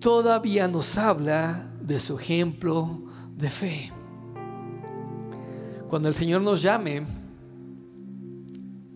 todavía 0.00 0.66
nos 0.66 0.98
habla 0.98 1.70
de 1.80 2.00
su 2.00 2.18
ejemplo 2.18 3.02
de 3.36 3.50
fe. 3.50 4.01
Cuando 5.92 6.08
el 6.08 6.14
Señor 6.14 6.40
nos 6.40 6.62
llame 6.62 7.04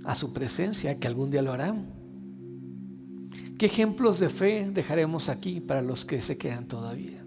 a 0.02 0.14
su 0.14 0.32
presencia, 0.32 0.98
que 0.98 1.06
algún 1.06 1.30
día 1.30 1.42
lo 1.42 1.52
hará, 1.52 1.76
¿qué 3.58 3.66
ejemplos 3.66 4.18
de 4.18 4.30
fe 4.30 4.70
dejaremos 4.72 5.28
aquí 5.28 5.60
para 5.60 5.82
los 5.82 6.06
que 6.06 6.22
se 6.22 6.38
quedan 6.38 6.66
todavía? 6.66 7.22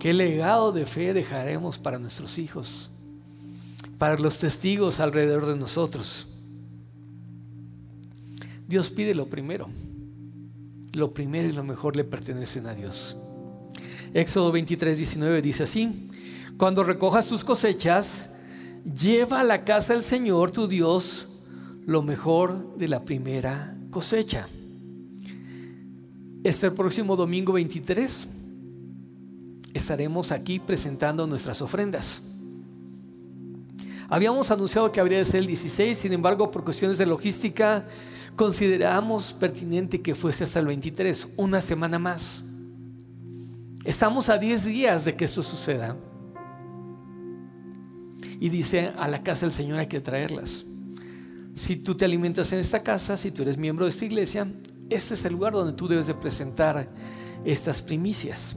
¿Qué 0.00 0.12
legado 0.12 0.72
de 0.72 0.84
fe 0.84 1.14
dejaremos 1.14 1.78
para 1.78 2.00
nuestros 2.00 2.38
hijos? 2.38 2.90
Para 3.96 4.18
los 4.18 4.40
testigos 4.40 4.98
alrededor 4.98 5.46
de 5.46 5.56
nosotros. 5.56 6.26
Dios 8.66 8.90
pide 8.90 9.14
lo 9.14 9.26
primero. 9.26 9.68
Lo 10.92 11.14
primero 11.14 11.48
y 11.48 11.52
lo 11.52 11.62
mejor 11.62 11.94
le 11.94 12.02
pertenecen 12.02 12.66
a 12.66 12.74
Dios. 12.74 13.16
Éxodo 14.12 14.50
23, 14.50 14.98
19 14.98 15.40
dice 15.40 15.62
así. 15.62 16.08
Cuando 16.56 16.84
recojas 16.84 17.26
tus 17.26 17.42
cosechas, 17.42 18.30
lleva 18.84 19.40
a 19.40 19.44
la 19.44 19.64
casa 19.64 19.92
del 19.92 20.04
Señor 20.04 20.52
tu 20.52 20.68
Dios 20.68 21.26
lo 21.84 22.02
mejor 22.02 22.76
de 22.76 22.88
la 22.88 23.04
primera 23.04 23.76
cosecha. 23.90 24.48
Este 26.44 26.70
próximo 26.70 27.16
domingo 27.16 27.54
23 27.54 28.28
estaremos 29.72 30.30
aquí 30.30 30.60
presentando 30.60 31.26
nuestras 31.26 31.60
ofrendas. 31.60 32.22
Habíamos 34.08 34.50
anunciado 34.50 34.92
que 34.92 35.00
habría 35.00 35.18
de 35.18 35.24
ser 35.24 35.40
el 35.40 35.46
16, 35.46 35.98
sin 35.98 36.12
embargo, 36.12 36.50
por 36.50 36.62
cuestiones 36.62 36.98
de 36.98 37.06
logística, 37.06 37.84
consideramos 38.36 39.32
pertinente 39.32 40.02
que 40.02 40.14
fuese 40.14 40.44
hasta 40.44 40.60
el 40.60 40.66
23, 40.66 41.28
una 41.36 41.60
semana 41.60 41.98
más. 41.98 42.44
Estamos 43.84 44.28
a 44.28 44.38
10 44.38 44.64
días 44.66 45.04
de 45.04 45.16
que 45.16 45.24
esto 45.24 45.42
suceda. 45.42 45.96
Y 48.40 48.48
dice, 48.48 48.92
a 48.96 49.08
la 49.08 49.22
casa 49.22 49.46
del 49.46 49.52
Señor 49.52 49.78
hay 49.78 49.86
que 49.86 50.00
traerlas. 50.00 50.64
Si 51.54 51.76
tú 51.76 51.94
te 51.94 52.04
alimentas 52.04 52.52
en 52.52 52.58
esta 52.58 52.82
casa, 52.82 53.16
si 53.16 53.30
tú 53.30 53.42
eres 53.42 53.58
miembro 53.58 53.84
de 53.84 53.90
esta 53.90 54.04
iglesia, 54.04 54.52
este 54.90 55.14
es 55.14 55.24
el 55.24 55.32
lugar 55.32 55.52
donde 55.52 55.72
tú 55.72 55.88
debes 55.88 56.06
de 56.06 56.14
presentar 56.14 56.88
estas 57.44 57.82
primicias. 57.82 58.56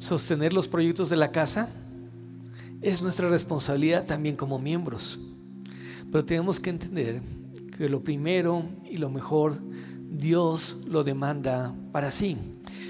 sostener 0.00 0.52
los 0.52 0.66
proyectos 0.66 1.08
de 1.10 1.16
la 1.16 1.30
casa 1.30 1.68
es 2.80 3.00
nuestra 3.02 3.28
responsabilidad 3.28 4.06
también 4.06 4.34
como 4.34 4.58
miembros. 4.58 5.20
Pero 6.10 6.24
tenemos 6.24 6.58
que 6.58 6.70
entender 6.70 7.22
que 7.76 7.88
lo 7.88 8.02
primero 8.02 8.64
y 8.90 8.96
lo 8.96 9.10
mejor 9.10 9.60
Dios 10.10 10.78
lo 10.88 11.04
demanda 11.04 11.74
para 11.92 12.10
sí. 12.10 12.36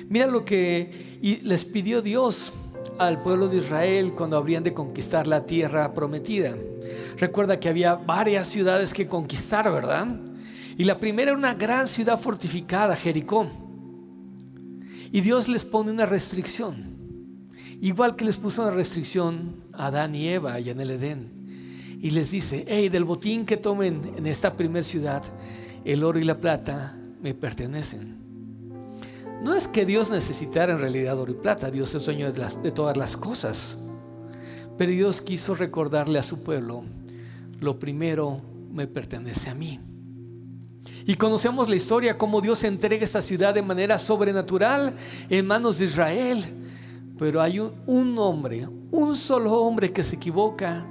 Mira 0.09 0.28
lo 0.28 0.44
que 0.44 1.18
les 1.42 1.64
pidió 1.66 2.00
Dios 2.00 2.52
al 2.99 3.23
pueblo 3.23 3.49
de 3.49 3.59
Israel 3.59 4.12
cuando 4.14 4.37
habrían 4.37 4.62
de 4.62 4.75
conquistar 4.75 5.27
la 5.27 5.47
tierra 5.47 5.95
prometida. 5.95 6.57
Recuerda 7.16 7.59
que 7.59 7.69
había 7.69 7.95
varias 7.95 8.49
ciudades 8.49 8.93
que 8.93 9.07
conquistar, 9.07 9.71
¿verdad? 9.73 10.07
Y 10.77 10.85
la 10.85 10.99
primera 10.99 11.31
era 11.31 11.38
una 11.38 11.55
gran 11.55 11.88
ciudad 11.88 12.19
fortificada, 12.19 12.97
Jericó. 12.97 13.47
Y 15.12 15.21
Dios 15.21 15.49
les 15.49 15.64
pone 15.64 15.90
una 15.90 16.07
restricción. 16.07 16.99
Igual 17.81 18.16
que 18.16 18.25
les 18.25 18.37
puso 18.37 18.62
una 18.62 18.71
restricción 18.71 19.57
a 19.73 19.87
Adán 19.87 20.14
y 20.14 20.29
Eva 20.29 20.55
allá 20.55 20.73
en 20.73 20.81
el 20.81 20.90
Edén. 20.90 21.99
Y 22.03 22.11
les 22.11 22.31
dice, 22.31 22.64
hey, 22.69 22.88
del 22.88 23.05
botín 23.05 23.45
que 23.45 23.57
tomen 23.57 24.01
en 24.16 24.27
esta 24.27 24.57
primera 24.57 24.85
ciudad, 24.85 25.23
el 25.85 26.05
oro 26.05 26.19
y 26.19 26.25
la 26.25 26.38
plata 26.38 26.99
me 27.23 27.35
pertenecen. 27.35 28.19
No 29.42 29.55
es 29.55 29.66
que 29.66 29.87
Dios 29.87 30.11
necesitara 30.11 30.74
en 30.74 30.81
realidad 30.81 31.18
oro 31.18 31.33
y 31.33 31.35
plata, 31.35 31.70
Dios 31.70 31.94
es 31.94 32.05
dueño 32.05 32.31
de, 32.31 32.70
todas 32.72 32.96
las 32.96 33.16
cosas. 33.16 33.79
Pero 34.76 34.92
Dios 34.92 35.22
quiso 35.22 35.55
recordarle 35.55 36.18
a 36.18 36.22
su 36.22 36.42
pueblo, 36.42 36.83
lo 37.59 37.79
primero 37.79 38.40
me 38.72 38.87
pertenece 38.87 39.50
a 39.50 39.55
mí. 39.55 39.81
Y 41.07 41.14
conocemos 41.14 41.68
la 41.68 41.76
historia, 41.76 42.18
cómo 42.18 42.40
Dios 42.40 42.62
entrega 42.64 43.03
esta 43.03 43.22
ciudad 43.22 43.55
de 43.55 43.62
manera 43.62 43.98
sobrenatural 43.98 44.94
en 45.29 45.46
manos 45.46 45.79
de 45.79 45.87
Israel. 45.87 46.44
Pero 47.18 47.40
hay 47.40 47.59
un, 47.59 48.18
hombre, 48.18 48.66
un 48.90 49.16
solo 49.16 49.53
hombre 49.61 49.92
que 49.92 50.03
se 50.03 50.16
equivoca 50.16 50.87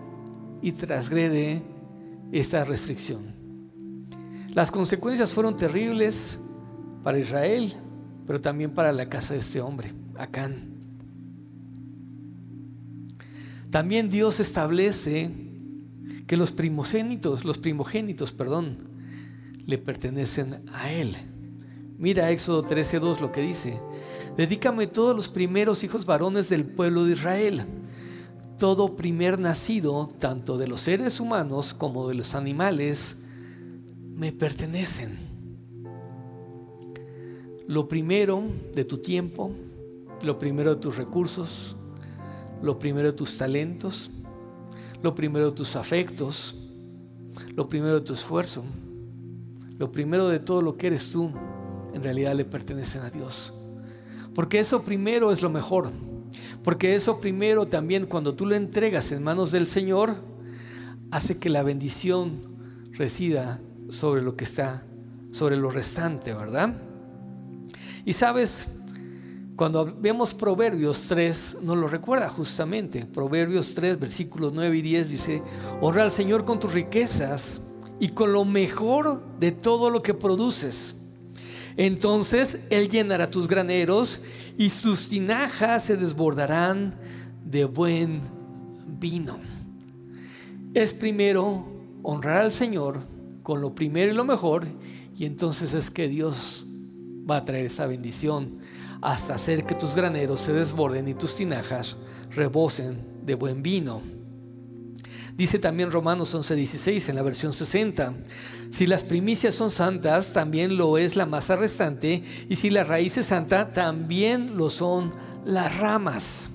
y 0.61 0.71
transgrede 0.71 1.63
esta 2.31 2.65
restricción. 2.65 3.33
Las 4.53 4.71
consecuencias 4.71 5.31
fueron 5.31 5.55
terribles 5.55 6.39
para 7.03 7.17
Israel, 7.19 7.73
pero 8.29 8.39
también 8.39 8.69
para 8.69 8.93
la 8.93 9.09
casa 9.09 9.33
de 9.33 9.39
este 9.39 9.59
hombre, 9.59 9.91
Acán. 10.15 10.75
También 13.71 14.11
Dios 14.11 14.39
establece 14.39 15.31
que 16.27 16.37
los 16.37 16.51
primogénitos, 16.51 17.43
los 17.43 17.57
primogénitos, 17.57 18.31
perdón, 18.31 18.87
le 19.65 19.79
pertenecen 19.79 20.61
a 20.71 20.91
él. 20.91 21.15
Mira 21.97 22.29
Éxodo 22.29 22.61
13:2 22.61 23.19
lo 23.19 23.31
que 23.31 23.41
dice. 23.41 23.79
Dedícame 24.37 24.85
todos 24.85 25.15
los 25.15 25.27
primeros 25.27 25.83
hijos 25.83 26.05
varones 26.05 26.49
del 26.49 26.65
pueblo 26.65 27.05
de 27.05 27.13
Israel. 27.13 27.65
Todo 28.59 28.95
primer 28.95 29.39
nacido, 29.39 30.07
tanto 30.19 30.59
de 30.59 30.67
los 30.67 30.81
seres 30.81 31.19
humanos 31.19 31.73
como 31.73 32.07
de 32.07 32.13
los 32.13 32.35
animales, 32.35 33.17
me 34.13 34.31
pertenecen. 34.31 35.28
Lo 37.69 37.87
primero 37.87 38.41
de 38.73 38.83
tu 38.83 38.97
tiempo, 38.97 39.51
lo 40.23 40.39
primero 40.39 40.73
de 40.73 40.81
tus 40.81 40.97
recursos, 40.97 41.75
lo 42.63 42.79
primero 42.79 43.11
de 43.11 43.13
tus 43.13 43.37
talentos, 43.37 44.09
lo 45.03 45.13
primero 45.13 45.51
de 45.51 45.55
tus 45.55 45.75
afectos, 45.75 46.57
lo 47.55 47.69
primero 47.69 47.99
de 47.99 48.01
tu 48.01 48.15
esfuerzo, 48.15 48.63
lo 49.77 49.91
primero 49.91 50.29
de 50.29 50.39
todo 50.39 50.63
lo 50.63 50.77
que 50.77 50.87
eres 50.87 51.11
tú, 51.11 51.29
en 51.93 52.01
realidad 52.01 52.33
le 52.33 52.43
pertenecen 52.43 53.03
a 53.03 53.11
Dios. 53.11 53.53
Porque 54.33 54.57
eso 54.57 54.81
primero 54.81 55.31
es 55.31 55.43
lo 55.43 55.51
mejor. 55.51 55.91
Porque 56.63 56.95
eso 56.95 57.19
primero 57.19 57.67
también 57.67 58.07
cuando 58.07 58.33
tú 58.33 58.47
lo 58.47 58.55
entregas 58.55 59.11
en 59.11 59.21
manos 59.21 59.51
del 59.51 59.67
Señor, 59.67 60.15
hace 61.11 61.37
que 61.37 61.49
la 61.49 61.61
bendición 61.61 62.31
resida 62.93 63.61
sobre 63.89 64.23
lo 64.23 64.35
que 64.35 64.45
está, 64.45 64.87
sobre 65.29 65.55
lo 65.55 65.69
restante, 65.69 66.33
¿verdad? 66.33 66.88
Y 68.05 68.13
sabes, 68.13 68.67
cuando 69.55 69.95
vemos 69.99 70.33
Proverbios 70.33 71.03
3, 71.07 71.57
nos 71.61 71.77
lo 71.77 71.87
recuerda 71.87 72.29
justamente. 72.29 73.05
Proverbios 73.05 73.73
3, 73.73 73.99
versículos 73.99 74.53
9 74.53 74.77
y 74.77 74.81
10 74.81 75.09
dice, 75.09 75.41
honra 75.81 76.03
al 76.03 76.11
Señor 76.11 76.45
con 76.45 76.59
tus 76.59 76.73
riquezas 76.73 77.61
y 77.99 78.09
con 78.09 78.33
lo 78.33 78.45
mejor 78.45 79.23
de 79.39 79.51
todo 79.51 79.89
lo 79.89 80.01
que 80.01 80.13
produces 80.13 80.95
entonces 81.79 82.59
Él 82.69 82.89
llenará 82.89 83.31
tus 83.31 83.47
graneros 83.47 84.19
y 84.57 84.69
sus 84.69 85.07
tinajas 85.07 85.85
se 85.85 85.95
desbordarán 85.95 86.93
de 87.45 87.63
buen 87.63 88.19
vino. 88.99 89.39
Es 90.73 90.93
primero 90.93 91.65
honrar 92.03 92.43
al 92.43 92.51
Señor 92.51 92.99
con 93.43 93.61
lo 93.61 93.73
primero 93.73 94.11
y 94.11 94.15
lo 94.15 94.25
mejor, 94.25 94.67
y 95.17 95.23
entonces 95.23 95.73
es 95.73 95.89
que 95.89 96.09
Dios 96.09 96.65
va 97.29 97.37
a 97.37 97.45
traer 97.45 97.65
esa 97.65 97.85
bendición 97.85 98.59
hasta 99.01 99.35
hacer 99.35 99.65
que 99.65 99.75
tus 99.75 99.95
graneros 99.95 100.41
se 100.41 100.53
desborden 100.53 101.07
y 101.07 101.13
tus 101.13 101.35
tinajas 101.35 101.97
rebosen 102.31 102.97
de 103.25 103.35
buen 103.35 103.63
vino. 103.63 104.01
Dice 105.35 105.57
también 105.57 105.89
Romanos 105.89 106.35
11:16 106.35 107.07
en 107.07 107.15
la 107.15 107.21
versión 107.21 107.53
60, 107.53 108.13
si 108.71 108.87
las 108.87 109.05
primicias 109.05 109.55
son 109.55 109.71
santas, 109.71 110.33
también 110.33 110.75
lo 110.75 110.97
es 110.97 111.15
la 111.15 111.25
masa 111.25 111.55
restante, 111.55 112.23
y 112.49 112.55
si 112.55 112.69
la 112.69 112.83
raíz 112.83 113.17
es 113.17 113.27
santa, 113.27 113.71
también 113.71 114.57
lo 114.57 114.69
son 114.69 115.13
las 115.45 115.77
ramas. 115.77 116.49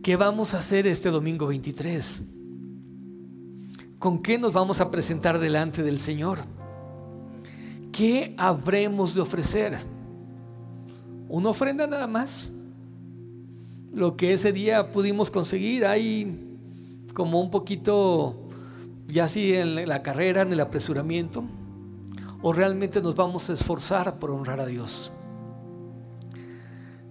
¿Qué 0.00 0.14
vamos 0.14 0.54
a 0.54 0.58
hacer 0.58 0.86
este 0.86 1.10
domingo 1.10 1.48
23? 1.48 2.22
¿Con 3.98 4.22
qué 4.22 4.38
nos 4.38 4.52
vamos 4.52 4.80
a 4.80 4.92
presentar 4.92 5.40
delante 5.40 5.82
del 5.82 5.98
Señor? 5.98 6.38
¿Qué 7.96 8.34
habremos 8.36 9.14
de 9.14 9.22
ofrecer? 9.22 9.74
¿Una 11.30 11.48
ofrenda 11.48 11.86
nada 11.86 12.06
más? 12.06 12.50
Lo 13.94 14.18
que 14.18 14.34
ese 14.34 14.52
día 14.52 14.92
pudimos 14.92 15.30
conseguir, 15.30 15.86
hay 15.86 16.58
como 17.14 17.40
un 17.40 17.50
poquito, 17.50 18.36
ya 19.08 19.24
así 19.24 19.54
en 19.54 19.88
la 19.88 20.02
carrera, 20.02 20.42
en 20.42 20.52
el 20.52 20.60
apresuramiento, 20.60 21.42
o 22.42 22.52
realmente 22.52 23.00
nos 23.00 23.14
vamos 23.14 23.48
a 23.48 23.54
esforzar 23.54 24.18
por 24.18 24.30
honrar 24.30 24.60
a 24.60 24.66
Dios. 24.66 25.10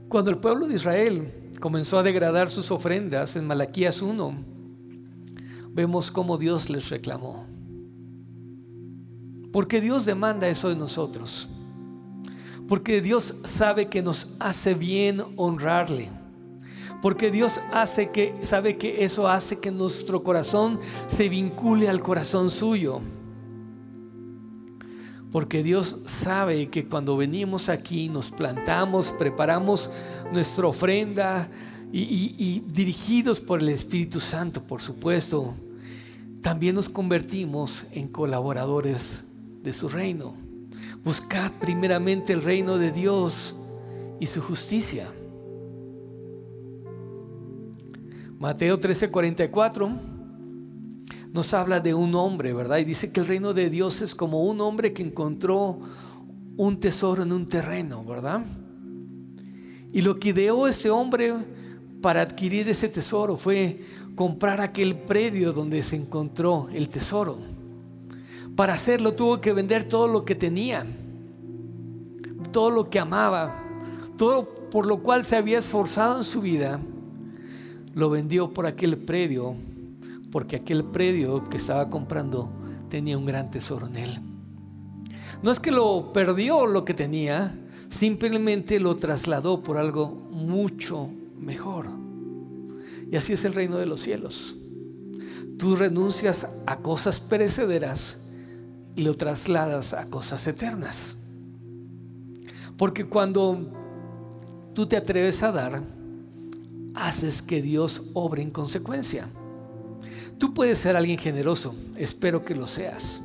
Cuando 0.08 0.30
el 0.30 0.38
pueblo 0.38 0.68
de 0.68 0.76
Israel 0.76 1.52
comenzó 1.60 1.98
a 1.98 2.04
degradar 2.04 2.52
sus 2.52 2.70
ofrendas 2.70 3.36
en 3.36 3.48
Malaquías 3.48 4.04
1, 4.04 4.36
vemos 5.72 6.12
cómo 6.12 6.38
Dios 6.38 6.70
les 6.70 6.90
reclamó. 6.92 7.55
Porque 9.56 9.80
Dios 9.80 10.04
demanda 10.04 10.50
eso 10.50 10.68
de 10.68 10.76
nosotros. 10.76 11.48
Porque 12.68 13.00
Dios 13.00 13.36
sabe 13.46 13.88
que 13.88 14.04
nos 14.04 14.28
hace 14.38 14.74
bien 14.74 15.24
honrarle. 15.38 16.10
Porque 17.02 17.32
Dios 17.32 17.62
hace 17.72 18.12
que 18.12 18.36
sabe 18.42 18.76
que 18.76 19.06
eso 19.06 19.30
hace 19.30 19.60
que 19.60 19.72
nuestro 19.72 20.24
corazón 20.24 20.78
se 21.08 21.30
vincule 21.30 21.88
al 21.88 22.04
corazón 22.04 22.50
suyo. 22.50 23.00
Porque 25.32 25.64
Dios 25.64 26.00
sabe 26.04 26.68
que 26.70 26.90
cuando 26.90 27.16
venimos 27.16 27.70
aquí, 27.70 28.10
nos 28.10 28.32
plantamos, 28.32 29.14
preparamos 29.18 29.90
nuestra 30.34 30.68
ofrenda 30.68 31.50
y, 31.94 32.62
dirigidos 32.68 33.40
por 33.40 33.62
el 33.62 33.70
Espíritu 33.70 34.20
Santo, 34.20 34.62
por 34.62 34.82
supuesto, 34.82 35.54
también 36.42 36.76
nos 36.76 36.90
convertimos 36.90 37.86
en 37.94 38.10
colaboradores 38.10 39.24
de 39.66 39.74
su 39.74 39.90
reino. 39.90 40.36
Buscad 41.04 41.52
primeramente 41.60 42.32
el 42.32 42.44
reino 42.44 42.78
de 42.78 42.92
Dios 42.92 43.56
y 44.20 44.28
su 44.28 44.42
justicia. 44.42 45.08
Mateo 48.40 48.80
13:44 48.80 49.90
nos 51.34 51.54
habla 51.54 51.80
de 51.80 51.94
un 51.94 52.14
hombre, 52.16 52.54
¿verdad? 52.54 52.78
Y 52.78 52.86
dice 52.86 53.12
que 53.12 53.20
el 53.20 53.28
reino 53.28 53.54
de 53.54 53.70
Dios 53.70 54.02
es 54.02 54.14
como 54.14 54.44
un 54.44 54.62
hombre 54.62 54.94
que 54.94 55.04
encontró 55.04 55.80
un 56.58 56.80
tesoro 56.80 57.24
en 57.24 57.32
un 57.32 57.48
terreno, 57.48 58.06
¿verdad? 58.06 58.46
Y 59.92 60.02
lo 60.02 60.16
que 60.18 60.30
ideó 60.30 60.68
ese 60.68 60.90
hombre 60.92 61.34
para 62.02 62.22
adquirir 62.22 62.70
ese 62.70 62.88
tesoro 62.88 63.36
fue 63.36 63.82
comprar 64.16 64.62
aquel 64.62 64.96
predio 64.96 65.52
donde 65.52 65.82
se 65.82 65.96
encontró 65.96 66.70
el 66.72 66.88
tesoro. 66.88 67.55
Para 68.56 68.74
hacerlo 68.74 69.14
tuvo 69.14 69.42
que 69.42 69.54
vender 69.54 69.84
todo 69.84 70.08
lo 70.08 70.24
que 70.24 70.36
tenía, 70.36 70.86
todo 72.52 72.70
lo 72.70 72.90
que 72.90 73.00
amaba, 73.00 73.64
todo 74.18 74.56
por 74.72 74.86
lo 74.86 75.04
cual 75.04 75.24
se 75.24 75.36
había 75.36 75.60
esforzado 75.60 76.18
en 76.18 76.24
su 76.24 76.42
vida, 76.42 76.80
lo 77.94 78.10
vendió 78.10 78.54
por 78.54 78.66
aquel 78.66 78.98
predio 78.98 79.56
porque 80.32 80.58
aquel 80.58 80.84
predio 80.84 81.50
que 81.50 81.58
estaba 81.58 81.90
comprando 81.90 82.50
tenía 82.90 83.18
un 83.18 83.26
gran 83.26 83.50
tesoro 83.50 83.88
en 83.88 83.96
él. 83.96 84.20
No 85.42 85.52
es 85.52 85.60
que 85.60 85.72
lo 85.72 86.12
perdió 86.12 86.66
lo 86.66 86.84
que 86.86 86.94
tenía, 86.94 87.58
simplemente 87.90 88.80
lo 88.80 88.96
trasladó 88.96 89.64
por 89.64 89.78
algo 89.78 90.10
mucho 90.10 91.10
mejor. 91.40 91.88
Y 93.12 93.16
así 93.16 93.34
es 93.34 93.46
el 93.46 93.54
reino 93.54 93.78
de 93.78 93.86
los 93.86 94.02
cielos. 94.02 94.56
Tú 95.58 95.76
renuncias 95.76 96.48
a 96.66 96.78
cosas 96.78 97.20
perecederas 97.20 98.18
y 98.96 99.02
lo 99.02 99.16
trasladas 99.16 99.94
a 99.94 100.06
cosas 100.10 100.46
eternas. 100.48 101.18
Porque 102.78 103.06
cuando 103.06 103.72
tú 104.74 104.86
te 104.86 104.98
atreves 104.98 105.44
a 105.44 105.52
dar, 105.52 105.84
haces 106.94 107.42
que 107.42 107.62
Dios 107.62 108.04
obre 108.14 108.42
en 108.42 108.52
consecuencia. 108.52 109.30
Tú 110.38 110.54
puedes 110.54 110.78
ser 110.78 110.96
alguien 110.96 111.18
generoso, 111.18 111.76
espero 111.96 112.44
que 112.44 112.56
lo 112.56 112.68
seas. 112.68 113.22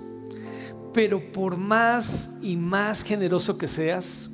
Pero 0.92 1.32
por 1.32 1.56
más 1.56 2.30
y 2.42 2.56
más 2.56 3.02
generoso 3.02 3.58
que 3.58 3.68
seas, 3.68 4.30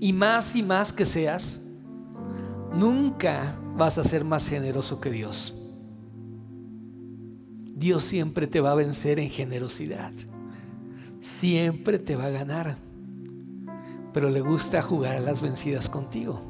y 0.00 0.12
más 0.12 0.54
y 0.54 0.62
más 0.62 0.92
que 0.92 1.04
seas, 1.04 1.60
nunca 2.74 3.58
vas 3.76 3.98
a 3.98 4.04
ser 4.04 4.24
más 4.24 4.48
generoso 4.48 5.00
que 5.00 5.10
Dios. 5.10 5.54
Dios 7.74 8.02
siempre 8.02 8.46
te 8.46 8.60
va 8.60 8.72
a 8.72 8.76
vencer 8.76 9.18
en 9.18 9.30
generosidad. 9.30 10.12
Siempre 11.20 11.98
te 11.98 12.16
va 12.16 12.26
a 12.26 12.30
ganar. 12.30 12.76
Pero 14.12 14.30
le 14.30 14.40
gusta 14.40 14.82
jugar 14.82 15.16
a 15.16 15.20
las 15.20 15.40
vencidas 15.40 15.88
contigo. 15.88 16.40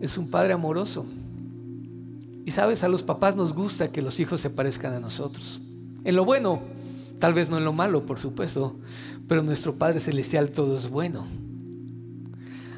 Es 0.00 0.16
un 0.18 0.30
padre 0.30 0.52
amoroso 0.52 1.04
y 2.48 2.50
sabes, 2.50 2.82
a 2.82 2.88
los 2.88 3.02
papás 3.02 3.36
nos 3.36 3.52
gusta 3.52 3.92
que 3.92 4.00
los 4.00 4.20
hijos 4.20 4.40
se 4.40 4.48
parezcan 4.48 4.94
a 4.94 5.00
nosotros. 5.00 5.60
En 6.02 6.16
lo 6.16 6.24
bueno, 6.24 6.62
tal 7.18 7.34
vez 7.34 7.50
no 7.50 7.58
en 7.58 7.64
lo 7.66 7.74
malo, 7.74 8.06
por 8.06 8.18
supuesto, 8.18 8.74
pero 9.28 9.42
nuestro 9.42 9.74
Padre 9.74 10.00
Celestial 10.00 10.50
todo 10.50 10.74
es 10.74 10.88
bueno. 10.88 11.26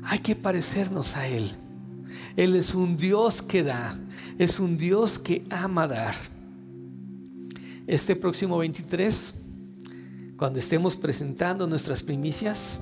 Hay 0.03 0.19
que 0.19 0.35
parecernos 0.35 1.16
a 1.16 1.29
Él. 1.29 1.49
Él 2.35 2.57
es 2.57 2.75
un 2.75 2.97
Dios 2.97 3.43
que 3.43 3.62
da, 3.62 3.97
es 4.38 4.59
un 4.59 4.77
Dios 4.77 5.21
que 5.21 5.45
ama 5.51 5.87
dar. 5.87 6.16
Este 7.87 8.16
próximo 8.16 8.59
23, 8.59 9.35
cuando 10.40 10.59
estemos 10.59 10.96
presentando 10.96 11.66
nuestras 11.66 12.03
primicias, 12.03 12.81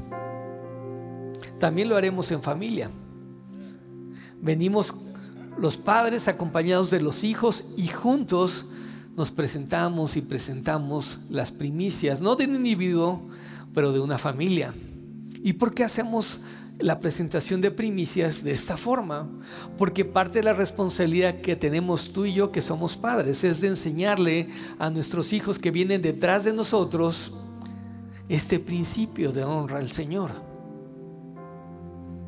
también 1.59 1.89
lo 1.89 1.97
haremos 1.97 2.31
en 2.31 2.41
familia. 2.41 2.89
Venimos 4.41 4.95
los 5.59 5.77
padres 5.77 6.29
acompañados 6.29 6.89
de 6.89 7.01
los 7.01 7.25
hijos 7.25 7.65
y 7.77 7.89
juntos 7.89 8.65
nos 9.17 9.33
presentamos 9.33 10.17
y 10.17 10.21
presentamos 10.21 11.19
las 11.31 11.51
primicias, 11.51 12.21
no 12.21 12.37
de 12.37 12.45
un 12.45 12.55
individuo, 12.55 13.29
pero 13.75 13.91
de 13.91 13.99
una 13.99 14.19
familia. 14.19 14.73
¿Y 15.43 15.55
por 15.55 15.75
qué 15.75 15.83
hacemos 15.83 16.39
la 16.79 17.01
presentación 17.01 17.61
de 17.61 17.73
primicias 17.73 18.45
de 18.45 18.53
esta 18.53 18.77
forma? 18.77 19.29
Porque 19.77 20.05
parte 20.05 20.39
de 20.39 20.45
la 20.45 20.53
responsabilidad 20.53 21.41
que 21.41 21.57
tenemos 21.57 22.13
tú 22.13 22.25
y 22.25 22.35
yo, 22.35 22.53
que 22.53 22.63
somos 22.63 22.97
padres, 22.97 23.43
es 23.43 23.61
de 23.61 23.67
enseñarle 23.67 24.49
a 24.79 24.91
nuestros 24.91 25.33
hijos 25.33 25.59
que 25.59 25.73
vienen 25.73 26.03
detrás 26.03 26.45
de 26.45 26.53
nosotros 26.53 27.33
este 28.29 28.59
principio 28.59 29.33
de 29.33 29.45
honra 29.45 29.79
al 29.79 29.91
Señor, 29.91 30.31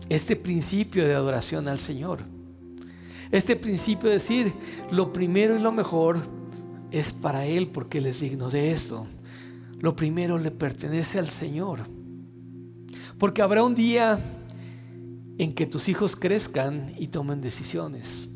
este 0.08 0.36
principio 0.36 1.06
de 1.06 1.14
adoración 1.14 1.68
al 1.68 1.78
Señor. 1.78 2.18
Este 3.30 3.54
principio 3.54 4.08
de 4.08 4.14
decir 4.14 4.52
lo 4.90 5.12
primero 5.12 5.56
y 5.56 5.60
lo 5.60 5.70
mejor 5.70 6.18
es 6.90 7.12
para 7.12 7.46
Él 7.46 7.68
porque 7.68 7.98
Él 7.98 8.06
es 8.06 8.20
digno 8.20 8.50
de 8.50 8.72
esto. 8.72 9.06
Lo 9.78 9.94
primero 9.94 10.36
le 10.36 10.50
pertenece 10.50 11.20
al 11.20 11.28
Señor. 11.28 11.82
Porque 13.18 13.40
habrá 13.40 13.62
un 13.62 13.76
día 13.76 14.18
en 15.38 15.52
que 15.52 15.66
tus 15.66 15.88
hijos 15.88 16.16
crezcan 16.16 16.92
y 16.98 17.06
tomen 17.06 17.40
decisiones. 17.40 18.28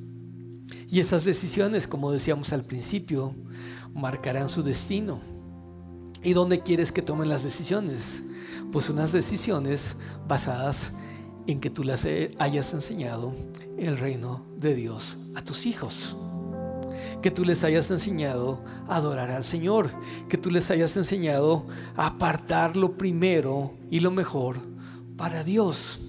Y 0.89 1.01
esas 1.01 1.25
decisiones, 1.25 1.89
como 1.89 2.13
decíamos 2.13 2.53
al 2.53 2.65
principio, 2.65 3.35
marcarán 3.95 4.49
su 4.49 4.63
destino. 4.63 5.21
¿Y 6.25 6.33
dónde 6.33 6.61
quieres 6.61 6.91
que 6.91 7.03
tomen 7.03 7.29
las 7.29 7.45
decisiones? 7.45 8.23
Pues 8.73 8.89
unas 8.89 9.13
decisiones 9.13 9.95
basadas 10.27 10.93
en 11.47 11.61
que 11.61 11.69
tú 11.69 11.85
las 11.85 12.07
hayas 12.39 12.73
enseñado 12.73 13.35
el 13.77 13.99
reino 13.99 14.43
de 14.57 14.75
Dios 14.75 15.19
a 15.35 15.45
tus 15.45 15.67
hijos. 15.67 16.17
Que 17.21 17.31
tú 17.31 17.45
les 17.45 17.63
hayas 17.63 17.91
enseñado 17.91 18.65
a 18.89 18.97
adorar 18.97 19.31
al 19.31 19.45
Señor. 19.45 19.91
Que 20.31 20.39
tú 20.39 20.51
les 20.51 20.71
hayas 20.71 20.97
enseñado 20.97 21.67
a 21.95 22.07
apartar 22.07 22.75
lo 22.75 22.97
primero 22.97 23.75
y 23.91 24.01
lo 24.01 24.11
mejor 24.11 24.57
para 25.19 25.45
Dios. 25.45 26.01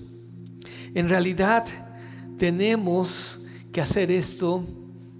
En 0.93 1.09
realidad 1.09 1.65
tenemos 2.37 3.37
que 3.73 3.81
hacer 3.81 4.11
esto 4.11 4.63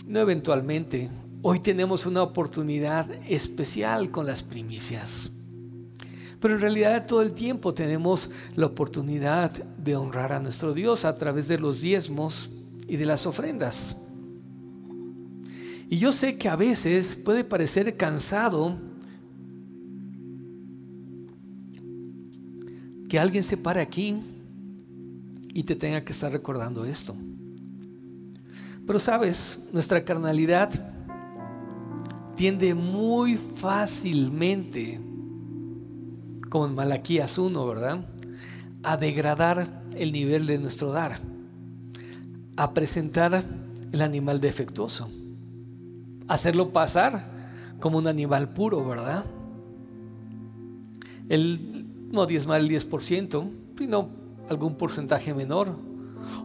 no 0.08 0.20
eventualmente. 0.20 1.10
Hoy 1.48 1.60
tenemos 1.60 2.08
una 2.08 2.24
oportunidad 2.24 3.08
especial 3.30 4.10
con 4.10 4.26
las 4.26 4.42
primicias. 4.42 5.30
Pero 6.40 6.56
en 6.56 6.60
realidad 6.60 7.06
todo 7.06 7.22
el 7.22 7.34
tiempo 7.34 7.72
tenemos 7.72 8.32
la 8.56 8.66
oportunidad 8.66 9.52
de 9.52 9.96
honrar 9.96 10.34
a 10.34 10.40
nuestro 10.40 10.74
Dios 10.74 11.06
a 11.06 11.16
través 11.16 11.48
de 11.48 11.60
los 11.60 11.82
diezmos 11.82 12.50
y 12.88 12.96
de 12.96 13.06
las 13.06 13.28
ofrendas. 13.28 13.96
Y 15.88 16.00
yo 16.00 16.12
sé 16.12 16.36
que 16.36 16.50
a 16.50 16.56
veces 16.56 17.16
puede 17.16 17.44
parecer 17.44 17.96
cansado 17.96 18.80
que 23.08 23.20
alguien 23.20 23.44
se 23.44 23.58
pare 23.58 23.82
aquí 23.82 24.20
y 25.54 25.62
te 25.62 25.76
tenga 25.76 26.04
que 26.04 26.12
estar 26.12 26.32
recordando 26.32 26.86
esto. 26.86 27.16
Pero 28.88 28.98
sabes, 28.98 29.60
nuestra 29.72 30.04
carnalidad 30.04 30.95
tiende 32.36 32.76
muy 32.76 33.38
fácilmente, 33.38 35.00
como 36.50 36.68
en 36.68 36.76
Malaquías 36.76 37.38
1, 37.38 37.68
¿verdad? 37.68 38.06
A 38.84 38.98
degradar 38.98 39.84
el 39.96 40.12
nivel 40.12 40.46
de 40.46 40.60
nuestro 40.60 40.92
dar, 40.92 41.20
a 42.58 42.74
presentar 42.74 43.44
el 43.92 44.02
animal 44.02 44.42
defectuoso, 44.42 45.10
hacerlo 46.28 46.72
pasar 46.74 47.34
como 47.80 47.98
un 47.98 48.08
animal 48.08 48.54
puro, 48.54 48.86
¿verdad? 48.86 49.26
El, 51.30 51.86
no 52.12 52.26
diezmar 52.26 52.62
el 52.62 52.70
10%, 52.70 53.52
sino 53.78 54.10
algún 54.50 54.76
porcentaje 54.76 55.34
menor. 55.34 55.76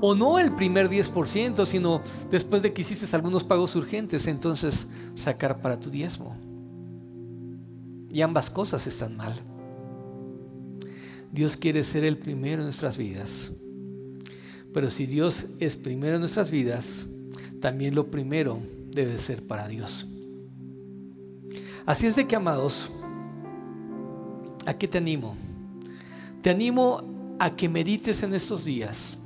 O 0.01 0.15
no 0.15 0.39
el 0.39 0.55
primer 0.55 0.89
10%, 0.89 1.67
sino 1.67 2.03
después 2.31 2.63
de 2.63 2.73
que 2.73 2.83
hiciste 2.83 3.15
algunos 3.15 3.45
pagos 3.45 3.77
urgentes, 3.77 4.27
entonces 4.27 4.87
sacar 5.15 5.61
para 5.61 5.79
tu 5.79 5.91
diezmo. 5.91 6.37
Y 8.11 8.23
ambas 8.23 8.51
cosas 8.51 8.87
están 8.87 9.17
mal. 9.17 9.35
Dios 11.33 11.57
quiere 11.57 11.85
ser 11.85 12.05
el 12.05 12.19
primero 12.19 12.63
en 12.63 12.67
nuestras 12.67 12.97
vidas. 12.97 13.53
Pero 14.73 14.91
si 14.91 15.07
Dios 15.07 15.47
es 15.59 15.77
primero 15.77 16.15
en 16.15 16.21
nuestras 16.21 16.51
vidas, 16.51 17.07
también 17.61 17.95
lo 17.95 18.11
primero 18.11 18.59
debe 18.91 19.19
ser 19.19 19.47
para 19.47 19.69
Dios. 19.69 20.07
Así 21.87 22.07
es 22.07 22.17
de 22.17 22.27
que, 22.27 22.37
amados, 22.37 22.91
¿a 24.67 24.75
qué 24.75 24.87
te 24.87 24.99
animo? 24.99 25.37
Te 26.43 26.51
animo 26.51 27.37
a 27.39 27.51
que 27.51 27.69
medites 27.69 28.23
en 28.23 28.35
estos 28.35 28.65
días, 28.65 29.19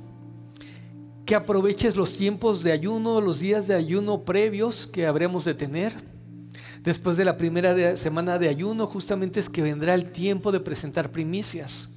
que 1.25 1.35
aproveches 1.35 1.95
los 1.95 2.15
tiempos 2.15 2.61
de 2.61 2.71
ayuno, 2.71 3.19
los 3.19 3.39
días 3.39 3.67
de 3.67 3.73
ayuno 3.73 4.23
previos 4.23 4.85
que 4.85 5.07
habremos 5.07 5.45
de 5.45 5.55
tener. 5.55 5.93
Después 6.81 7.17
de 7.17 7.25
la 7.25 7.35
primera 7.35 7.97
semana 7.97 8.37
de 8.37 8.47
ayuno, 8.47 8.85
justamente 8.85 9.39
es 9.39 9.49
que 9.49 9.63
vendrá 9.63 9.95
el 9.95 10.11
tiempo 10.11 10.51
de 10.51 10.59
presentar 10.59 11.11
primicias. 11.11 11.89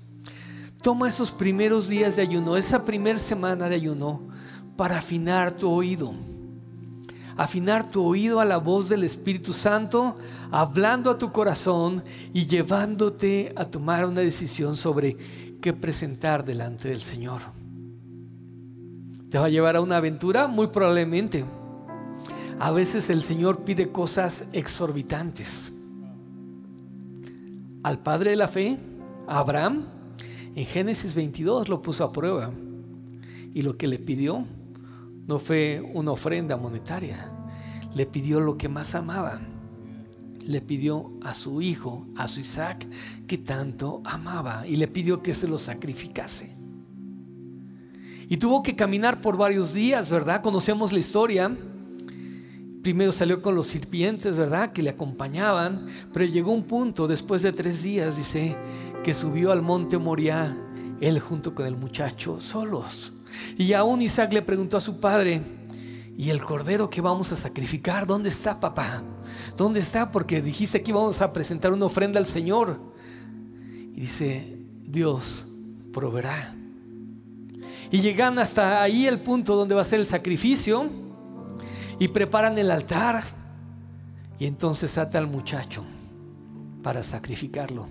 Toma 0.80 1.08
esos 1.08 1.30
primeros 1.30 1.88
días 1.88 2.16
de 2.16 2.22
ayuno, 2.22 2.56
esa 2.56 2.84
primera 2.86 3.18
semana 3.18 3.68
de 3.68 3.74
ayuno, 3.74 4.28
para 4.76 4.96
afinar 4.96 5.52
tu 5.52 5.68
oído. 5.70 6.14
Afinar 7.36 7.90
tu 7.90 8.02
oído 8.02 8.40
a 8.40 8.46
la 8.46 8.56
voz 8.56 8.88
del 8.88 9.04
Espíritu 9.04 9.52
Santo, 9.52 10.16
hablando 10.50 11.10
a 11.10 11.18
tu 11.18 11.30
corazón 11.32 12.02
y 12.32 12.46
llevándote 12.46 13.52
a 13.56 13.66
tomar 13.66 14.06
una 14.06 14.22
decisión 14.22 14.74
sobre 14.74 15.16
que 15.60 15.74
presentar 15.74 16.44
delante 16.44 16.88
del 16.88 17.02
Señor. 17.02 17.57
¿Te 19.30 19.38
va 19.38 19.46
a 19.46 19.50
llevar 19.50 19.76
a 19.76 19.80
una 19.80 19.98
aventura? 19.98 20.46
Muy 20.46 20.68
probablemente. 20.68 21.44
A 22.58 22.70
veces 22.70 23.10
el 23.10 23.22
Señor 23.22 23.64
pide 23.64 23.92
cosas 23.92 24.46
exorbitantes. 24.52 25.72
Al 27.82 27.98
padre 28.00 28.30
de 28.30 28.36
la 28.36 28.48
fe, 28.48 28.78
Abraham, 29.26 29.84
en 30.54 30.66
Génesis 30.66 31.14
22 31.14 31.68
lo 31.68 31.82
puso 31.82 32.04
a 32.04 32.12
prueba. 32.12 32.50
Y 33.54 33.62
lo 33.62 33.76
que 33.76 33.86
le 33.86 33.98
pidió 33.98 34.44
no 35.26 35.38
fue 35.38 35.82
una 35.94 36.12
ofrenda 36.12 36.56
monetaria, 36.56 37.30
le 37.94 38.06
pidió 38.06 38.40
lo 38.40 38.56
que 38.56 38.68
más 38.68 38.94
amaba 38.94 39.40
le 40.48 40.62
pidió 40.62 41.12
a 41.22 41.34
su 41.34 41.60
hijo, 41.60 42.06
a 42.16 42.26
su 42.26 42.40
Isaac, 42.40 42.86
que 43.26 43.36
tanto 43.36 44.00
amaba, 44.06 44.66
y 44.66 44.76
le 44.76 44.88
pidió 44.88 45.22
que 45.22 45.34
se 45.34 45.46
lo 45.46 45.58
sacrificase. 45.58 46.57
Y 48.28 48.36
tuvo 48.36 48.62
que 48.62 48.76
caminar 48.76 49.20
por 49.22 49.38
varios 49.38 49.72
días, 49.72 50.10
¿verdad? 50.10 50.42
Conocemos 50.42 50.92
la 50.92 50.98
historia. 50.98 51.50
Primero 52.82 53.10
salió 53.10 53.40
con 53.40 53.54
los 53.54 53.68
sirvientes, 53.68 54.36
¿verdad? 54.36 54.72
Que 54.72 54.82
le 54.82 54.90
acompañaban, 54.90 55.86
pero 56.12 56.26
llegó 56.26 56.52
un 56.52 56.64
punto, 56.64 57.08
después 57.08 57.42
de 57.42 57.52
tres 57.52 57.82
días, 57.82 58.16
dice, 58.16 58.56
que 59.02 59.14
subió 59.14 59.50
al 59.50 59.62
monte 59.62 59.96
Moriah, 59.96 60.56
él 61.00 61.20
junto 61.20 61.54
con 61.54 61.66
el 61.66 61.76
muchacho, 61.76 62.40
solos. 62.40 63.14
Y 63.56 63.72
aún 63.72 64.02
Isaac 64.02 64.32
le 64.32 64.42
preguntó 64.42 64.76
a 64.76 64.80
su 64.80 65.00
padre, 65.00 65.40
¿y 66.16 66.30
el 66.30 66.42
cordero 66.44 66.90
que 66.90 67.00
vamos 67.00 67.32
a 67.32 67.36
sacrificar? 67.36 68.06
¿Dónde 68.06 68.28
está, 68.28 68.60
papá? 68.60 69.02
¿Dónde 69.56 69.80
está? 69.80 70.12
Porque 70.12 70.42
dijiste 70.42 70.82
que 70.82 70.90
íbamos 70.90 71.22
a 71.22 71.32
presentar 71.32 71.72
una 71.72 71.86
ofrenda 71.86 72.20
al 72.20 72.26
Señor. 72.26 72.78
Y 73.94 74.02
dice, 74.02 74.58
Dios 74.84 75.46
proveerá. 75.92 76.57
Y 77.90 78.00
llegan 78.00 78.38
hasta 78.38 78.82
ahí 78.82 79.06
el 79.06 79.20
punto 79.20 79.56
donde 79.56 79.74
va 79.74 79.82
a 79.82 79.84
ser 79.84 80.00
el 80.00 80.06
sacrificio. 80.06 80.88
Y 81.98 82.08
preparan 82.08 82.58
el 82.58 82.70
altar. 82.70 83.22
Y 84.38 84.46
entonces 84.46 84.96
ata 84.98 85.18
al 85.18 85.26
muchacho 85.26 85.84
para 86.82 87.02
sacrificarlo. 87.02 87.88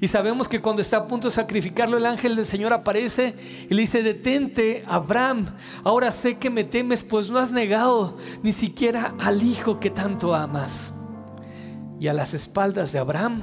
Y 0.00 0.08
sabemos 0.08 0.48
que 0.48 0.60
cuando 0.60 0.82
está 0.82 0.98
a 0.98 1.08
punto 1.08 1.28
de 1.28 1.34
sacrificarlo, 1.34 1.96
el 1.96 2.06
ángel 2.06 2.36
del 2.36 2.44
Señor 2.44 2.72
aparece 2.72 3.34
y 3.68 3.74
le 3.74 3.82
dice, 3.82 4.02
detente, 4.02 4.84
Abraham, 4.86 5.46
ahora 5.84 6.10
sé 6.10 6.36
que 6.36 6.50
me 6.50 6.64
temes, 6.64 7.02
pues 7.02 7.30
no 7.30 7.38
has 7.38 7.50
negado 7.50 8.16
ni 8.42 8.52
siquiera 8.52 9.14
al 9.18 9.42
hijo 9.42 9.80
que 9.80 9.90
tanto 9.90 10.34
amas. 10.34 10.92
Y 11.98 12.08
a 12.08 12.14
las 12.14 12.34
espaldas 12.34 12.92
de 12.92 12.98
Abraham, 12.98 13.40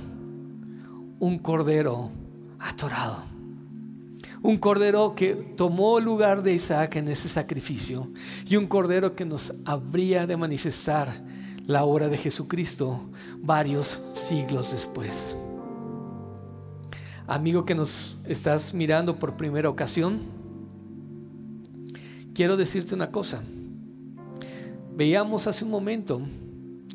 un 1.20 1.40
cordero 1.40 2.12
atorado. 2.60 3.33
Un 4.44 4.58
cordero 4.58 5.16
que 5.16 5.36
tomó 5.36 6.02
lugar 6.02 6.44
de 6.44 6.54
Isaac 6.54 6.98
en 6.98 7.08
ese 7.08 7.30
sacrificio. 7.30 8.12
Y 8.46 8.58
un 8.58 8.68
cordero 8.68 9.16
que 9.16 9.24
nos 9.24 9.54
habría 9.64 10.28
de 10.28 10.36
manifestar 10.36 11.08
la 11.66 11.86
obra 11.86 12.10
de 12.10 12.18
Jesucristo 12.18 13.10
varios 13.38 14.02
siglos 14.14 14.72
después. 14.72 15.38
Amigo 17.26 17.64
que 17.64 17.74
nos 17.74 18.18
estás 18.26 18.74
mirando 18.74 19.18
por 19.18 19.38
primera 19.38 19.70
ocasión, 19.70 20.20
quiero 22.34 22.58
decirte 22.58 22.96
una 22.96 23.12
cosa. 23.12 23.42
Veíamos 24.94 25.48
hace 25.48 25.64
un 25.64 25.72
momento 25.72 26.22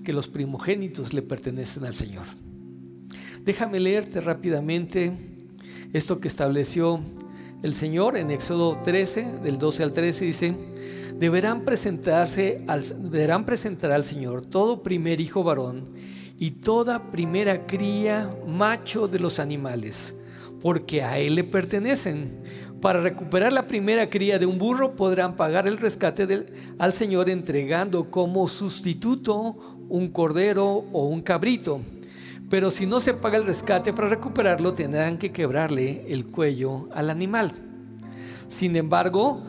que 0.04 0.12
los 0.12 0.28
primogénitos 0.28 1.14
le 1.14 1.22
pertenecen 1.22 1.86
al 1.86 1.94
Señor. 1.94 2.26
Déjame 3.42 3.80
leerte 3.80 4.20
rápidamente 4.20 5.16
esto 5.94 6.20
que 6.20 6.28
estableció 6.28 7.00
el 7.62 7.74
Señor 7.74 8.16
en 8.16 8.30
Éxodo 8.30 8.78
13, 8.82 9.40
del 9.42 9.58
12 9.58 9.82
al 9.82 9.92
13, 9.92 10.24
dice, 10.24 10.54
deberán, 11.18 11.64
presentarse 11.64 12.62
al, 12.66 13.10
deberán 13.10 13.44
presentar 13.44 13.90
al 13.90 14.04
Señor 14.04 14.46
todo 14.46 14.82
primer 14.82 15.20
hijo 15.20 15.42
varón 15.42 15.84
y 16.38 16.52
toda 16.52 17.10
primera 17.10 17.66
cría 17.66 18.30
macho 18.46 19.08
de 19.08 19.18
los 19.18 19.38
animales 19.38 20.14
porque 20.60 21.02
a 21.02 21.18
él 21.18 21.34
le 21.36 21.44
pertenecen. 21.44 22.42
Para 22.80 23.00
recuperar 23.00 23.52
la 23.52 23.66
primera 23.66 24.08
cría 24.08 24.38
de 24.38 24.46
un 24.46 24.58
burro 24.58 24.94
podrán 24.94 25.34
pagar 25.34 25.66
el 25.66 25.78
rescate 25.78 26.26
del, 26.26 26.46
al 26.78 26.92
Señor 26.92 27.28
entregando 27.28 28.10
como 28.10 28.46
sustituto 28.46 29.56
un 29.88 30.08
cordero 30.08 30.66
o 30.92 31.06
un 31.06 31.20
cabrito. 31.20 31.80
Pero 32.48 32.70
si 32.70 32.86
no 32.86 33.00
se 33.00 33.14
paga 33.14 33.36
el 33.36 33.44
rescate 33.44 33.92
para 33.92 34.08
recuperarlo, 34.08 34.72
tendrán 34.72 35.18
que 35.18 35.32
quebrarle 35.32 36.06
el 36.08 36.26
cuello 36.26 36.88
al 36.94 37.10
animal. 37.10 37.52
Sin 38.48 38.74
embargo, 38.76 39.42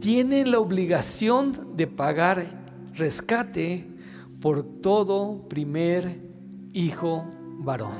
tienen 0.00 0.50
la 0.50 0.58
obligación 0.58 1.76
de 1.76 1.86
pagar 1.86 2.46
rescate 2.94 3.86
por 4.40 4.62
todo 4.62 5.46
primer 5.48 6.20
hijo 6.72 7.24
varón. 7.58 7.92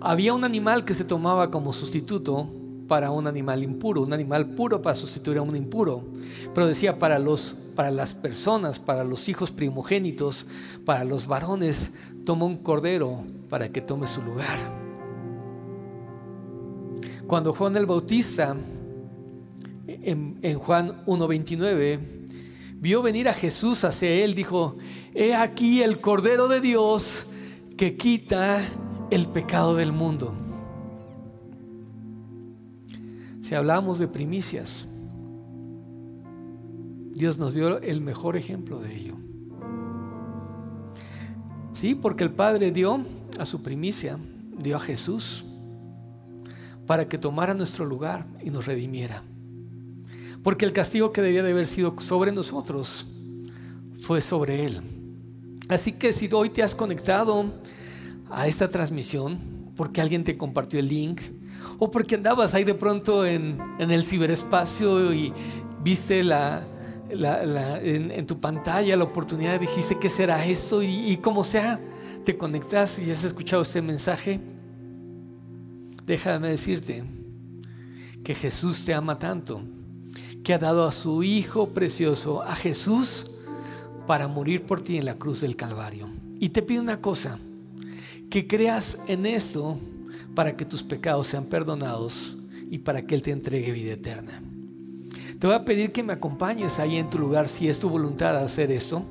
Había 0.00 0.34
un 0.34 0.44
animal 0.44 0.84
que 0.84 0.92
se 0.92 1.04
tomaba 1.04 1.50
como 1.50 1.72
sustituto 1.72 2.50
para 2.88 3.10
un 3.10 3.26
animal 3.26 3.62
impuro, 3.62 4.02
un 4.02 4.12
animal 4.12 4.50
puro 4.50 4.82
para 4.82 4.94
sustituir 4.94 5.38
a 5.38 5.42
un 5.42 5.56
impuro. 5.56 6.04
Pero 6.54 6.66
decía 6.66 6.98
para 6.98 7.18
los 7.18 7.56
para 7.74 7.90
las 7.90 8.14
personas, 8.14 8.78
para 8.78 9.04
los 9.04 9.28
hijos 9.28 9.50
primogénitos, 9.50 10.46
para 10.84 11.04
los 11.04 11.26
varones, 11.26 11.90
toma 12.24 12.46
un 12.46 12.58
cordero 12.58 13.24
para 13.48 13.68
que 13.68 13.80
tome 13.80 14.06
su 14.06 14.22
lugar. 14.22 14.58
Cuando 17.26 17.52
Juan 17.52 17.76
el 17.76 17.86
Bautista, 17.86 18.54
en, 19.86 20.58
Juan 20.58 21.04
1.29, 21.06 21.98
vio 22.74 23.02
venir 23.02 23.28
a 23.28 23.32
Jesús 23.32 23.84
hacia 23.84 24.10
él, 24.10 24.34
dijo, 24.34 24.76
he 25.14 25.34
aquí 25.34 25.82
el 25.82 26.00
Cordero 26.00 26.48
de 26.48 26.60
Dios 26.60 27.26
que 27.76 27.96
quita 27.96 28.60
el 29.10 29.28
pecado 29.28 29.74
del 29.76 29.92
mundo. 29.92 30.34
Si 33.40 33.54
hablamos 33.54 33.98
de 33.98 34.08
primicias, 34.08 34.86
Dios 37.14 37.38
nos 37.38 37.54
dio 37.54 37.80
el 37.80 38.00
mejor 38.00 38.36
ejemplo 38.36 38.80
de 38.80 38.96
ello. 38.96 39.14
Sí, 41.72 41.94
porque 41.94 42.24
el 42.24 42.30
Padre 42.30 42.72
dio 42.72 43.00
a 43.38 43.46
su 43.46 43.62
primicia, 43.62 44.18
dio 44.58 44.76
a 44.76 44.80
Jesús 44.80 45.44
para 46.86 47.08
que 47.08 47.18
tomara 47.18 47.54
nuestro 47.54 47.84
lugar 47.84 48.26
y 48.42 48.50
nos 48.50 48.66
redimiera. 48.66 49.22
Porque 50.42 50.66
el 50.66 50.72
castigo 50.72 51.12
que 51.12 51.22
debía 51.22 51.42
de 51.42 51.52
haber 51.52 51.66
sido 51.66 51.94
sobre 52.00 52.30
nosotros 52.32 53.06
fue 54.00 54.20
sobre 54.20 54.66
Él. 54.66 54.80
Así 55.68 55.92
que 55.92 56.12
si 56.12 56.28
hoy 56.32 56.50
te 56.50 56.62
has 56.62 56.74
conectado 56.74 57.46
a 58.30 58.46
esta 58.46 58.68
transmisión, 58.68 59.38
porque 59.76 60.00
alguien 60.00 60.24
te 60.24 60.36
compartió 60.36 60.78
el 60.78 60.88
link, 60.88 61.22
o 61.78 61.90
porque 61.90 62.16
andabas 62.16 62.54
ahí 62.54 62.64
de 62.64 62.74
pronto 62.74 63.24
en, 63.24 63.58
el 63.78 64.04
ciberespacio 64.04 65.12
y 65.14 65.32
viste 65.82 66.22
la, 66.22 66.62
en, 67.14 68.26
tu 68.26 68.38
pantalla 68.40 68.96
la 68.96 69.04
oportunidad, 69.04 69.60
dijiste, 69.60 69.98
¿qué 69.98 70.08
será 70.08 70.44
esto? 70.44 70.82
Y, 70.82 71.12
y 71.12 71.16
como 71.18 71.44
sea, 71.44 71.80
te 72.24 72.36
conectas 72.36 72.98
y 72.98 73.10
has 73.10 73.24
escuchado 73.24 73.62
este 73.62 73.82
mensaje, 73.82 74.40
déjame 76.06 76.48
decirte 76.48 77.04
que 78.22 78.34
Jesús 78.34 78.84
te 78.84 78.94
ama 78.94 79.18
tanto 79.18 79.62
que 80.44 80.52
ha 80.52 80.58
dado 80.58 80.84
a 80.84 80.92
su 80.92 81.22
Hijo 81.22 81.70
precioso, 81.70 82.42
a 82.42 82.54
Jesús, 82.54 83.26
para 84.06 84.28
morir 84.28 84.64
por 84.64 84.82
ti 84.82 84.98
en 84.98 85.06
la 85.06 85.14
cruz 85.14 85.40
del 85.40 85.56
Calvario. 85.56 86.08
Y 86.38 86.50
te 86.50 86.62
pido 86.62 86.82
una 86.82 87.00
cosa, 87.00 87.38
que 88.28 88.46
creas 88.46 88.98
en 89.08 89.24
esto 89.24 89.78
para 90.34 90.56
que 90.56 90.66
tus 90.66 90.82
pecados 90.82 91.28
sean 91.28 91.46
perdonados 91.46 92.36
y 92.70 92.78
para 92.78 93.06
que 93.06 93.14
Él 93.14 93.22
te 93.22 93.30
entregue 93.30 93.72
vida 93.72 93.94
eterna. 93.94 94.42
Te 95.44 95.48
voy 95.48 95.56
a 95.56 95.64
pedir 95.66 95.92
que 95.92 96.02
me 96.02 96.14
acompañes 96.14 96.78
ahí 96.78 96.96
en 96.96 97.10
tu 97.10 97.18
lugar 97.18 97.48
si 97.48 97.68
es 97.68 97.78
tu 97.78 97.90
voluntad 97.90 98.34
hacer 98.38 98.70
esto, 98.70 99.04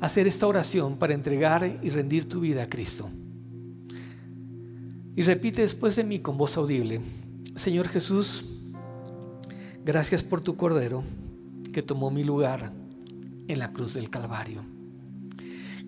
hacer 0.00 0.28
esta 0.28 0.46
oración 0.46 0.96
para 0.98 1.14
entregar 1.14 1.80
y 1.82 1.90
rendir 1.90 2.28
tu 2.28 2.38
vida 2.38 2.62
a 2.62 2.68
Cristo. 2.68 3.10
Y 5.16 5.22
repite 5.24 5.62
después 5.62 5.96
de 5.96 6.04
mí 6.04 6.20
con 6.20 6.38
voz 6.38 6.56
audible, 6.56 7.00
Señor 7.56 7.88
Jesús, 7.88 8.46
Gracias 9.84 10.22
por 10.22 10.40
tu 10.40 10.56
Cordero 10.56 11.02
que 11.72 11.82
tomó 11.82 12.12
mi 12.12 12.22
lugar 12.22 12.72
en 13.48 13.58
la 13.58 13.72
cruz 13.72 13.94
del 13.94 14.10
Calvario. 14.10 14.62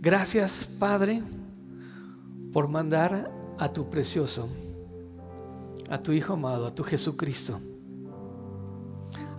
Gracias, 0.00 0.68
Padre, 0.80 1.22
por 2.52 2.66
mandar 2.66 3.32
a 3.56 3.72
tu 3.72 3.88
precioso, 3.88 4.48
a 5.88 6.02
tu 6.02 6.10
Hijo 6.10 6.32
amado, 6.32 6.66
a 6.66 6.74
tu 6.74 6.82
Jesucristo. 6.82 7.60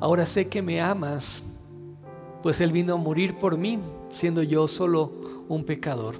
Ahora 0.02 0.26
sé 0.26 0.48
que 0.48 0.64
me 0.64 0.82
amas, 0.82 1.44
pues 2.42 2.60
Él 2.60 2.72
vino 2.72 2.96
a 2.96 2.98
morir 2.98 3.38
por 3.38 3.56
mí, 3.56 3.78
siendo 4.10 4.42
yo 4.42 4.68
solo 4.68 5.46
un 5.48 5.64
pecador. 5.64 6.16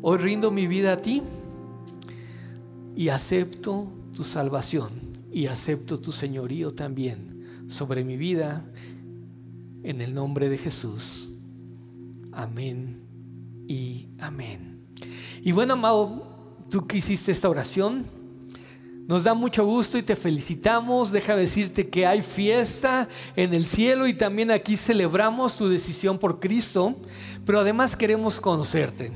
Hoy 0.00 0.18
rindo 0.18 0.52
mi 0.52 0.68
vida 0.68 0.92
a 0.92 1.02
ti 1.02 1.20
y 2.94 3.08
acepto 3.08 3.88
tu 4.14 4.22
salvación 4.22 4.90
y 5.32 5.46
acepto 5.46 5.98
tu 5.98 6.12
señorío 6.12 6.72
también 6.72 7.64
sobre 7.66 8.04
mi 8.04 8.16
vida 8.16 8.64
en 9.82 10.00
el 10.00 10.14
nombre 10.14 10.48
de 10.48 10.56
Jesús. 10.56 11.30
Amén 12.30 13.00
y 13.66 14.06
amén. 14.20 14.78
Y 15.42 15.50
bueno, 15.50 15.72
amado, 15.72 16.56
tú 16.70 16.86
que 16.86 16.98
hiciste 16.98 17.32
esta 17.32 17.48
oración, 17.48 18.04
nos 19.06 19.22
da 19.22 19.34
mucho 19.34 19.64
gusto 19.66 19.98
y 19.98 20.02
te 20.02 20.16
felicitamos. 20.16 21.12
Deja 21.12 21.36
decirte 21.36 21.88
que 21.88 22.06
hay 22.06 22.22
fiesta 22.22 23.08
en 23.36 23.52
el 23.52 23.64
cielo 23.64 24.06
y 24.06 24.14
también 24.14 24.50
aquí 24.50 24.76
celebramos 24.76 25.56
tu 25.56 25.68
decisión 25.68 26.18
por 26.18 26.40
Cristo, 26.40 26.96
pero 27.44 27.60
además 27.60 27.96
queremos 27.96 28.40
conocerte. 28.40 29.12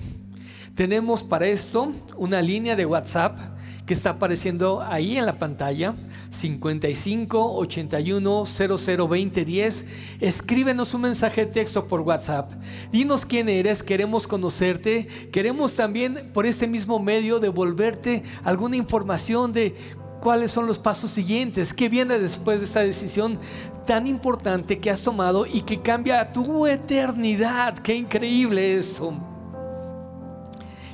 Tenemos 0.75 1.23
para 1.25 1.47
esto 1.47 1.91
una 2.17 2.43
línea 2.43 2.77
de 2.77 2.87
WhatsApp 2.87 3.58
que 3.89 3.95
está 3.95 4.11
apareciendo 4.11 4.83
ahí 4.83 5.17
en 5.17 5.25
la 5.25 5.39
pantalla 5.39 5.95
55 6.29 7.55
81 7.57 8.45
00 8.45 9.09
20 9.09 9.45
10. 9.47 9.87
Escríbenos 10.21 10.93
un 10.93 11.01
mensaje 11.01 11.47
de 11.47 11.53
texto 11.53 11.87
por 11.87 12.03
WhatsApp. 12.03 12.53
Dinos 12.93 13.25
quién 13.25 13.49
eres, 13.49 13.83
queremos 13.83 14.29
conocerte. 14.29 15.07
Queremos 15.33 15.75
también 15.75 16.31
por 16.35 16.45
este 16.45 16.67
mismo 16.67 16.99
medio 16.99 17.41
devolverte 17.41 18.25
alguna 18.45 18.77
información 18.77 19.55
de 19.55 19.75
cuáles 20.21 20.51
son 20.51 20.67
los 20.67 20.79
pasos 20.79 21.11
siguientes, 21.11 21.73
qué 21.73 21.89
viene 21.89 22.19
después 22.19 22.61
de 22.61 22.67
esta 22.67 22.81
decisión 22.81 23.39
tan 23.87 24.07
importante 24.07 24.81
que 24.81 24.91
has 24.91 25.03
tomado 25.03 25.47
y 25.47 25.63
que 25.63 25.81
cambia 25.81 26.31
tu 26.31 26.67
eternidad. 26.67 27.79
Qué 27.79 27.95
increíble 27.95 28.77
esto. 28.77 29.15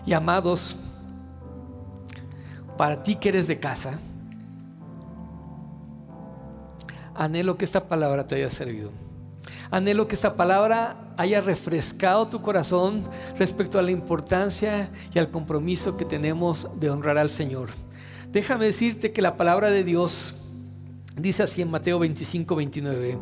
Y 0.06 0.12
amados, 0.12 0.76
para 2.76 3.02
ti 3.02 3.16
que 3.16 3.30
eres 3.30 3.46
de 3.46 3.58
casa, 3.58 3.98
anhelo 7.14 7.56
que 7.56 7.64
esta 7.64 7.86
palabra 7.86 8.26
te 8.26 8.36
haya 8.36 8.50
servido. 8.50 8.90
Anhelo 9.70 10.06
que 10.06 10.14
esta 10.14 10.36
palabra 10.36 10.96
haya 11.16 11.40
refrescado 11.40 12.26
tu 12.26 12.42
corazón 12.42 13.02
respecto 13.38 13.78
a 13.78 13.82
la 13.82 13.90
importancia 13.90 14.90
y 15.12 15.18
al 15.18 15.30
compromiso 15.30 15.96
que 15.96 16.04
tenemos 16.04 16.68
de 16.78 16.90
honrar 16.90 17.18
al 17.18 17.30
Señor. 17.30 17.70
Déjame 18.30 18.66
decirte 18.66 19.12
que 19.12 19.22
la 19.22 19.36
palabra 19.36 19.70
de 19.70 19.84
Dios 19.84 20.34
dice 21.16 21.44
así 21.44 21.62
en 21.62 21.70
Mateo 21.70 21.98
25, 21.98 22.56
29. 22.56 23.18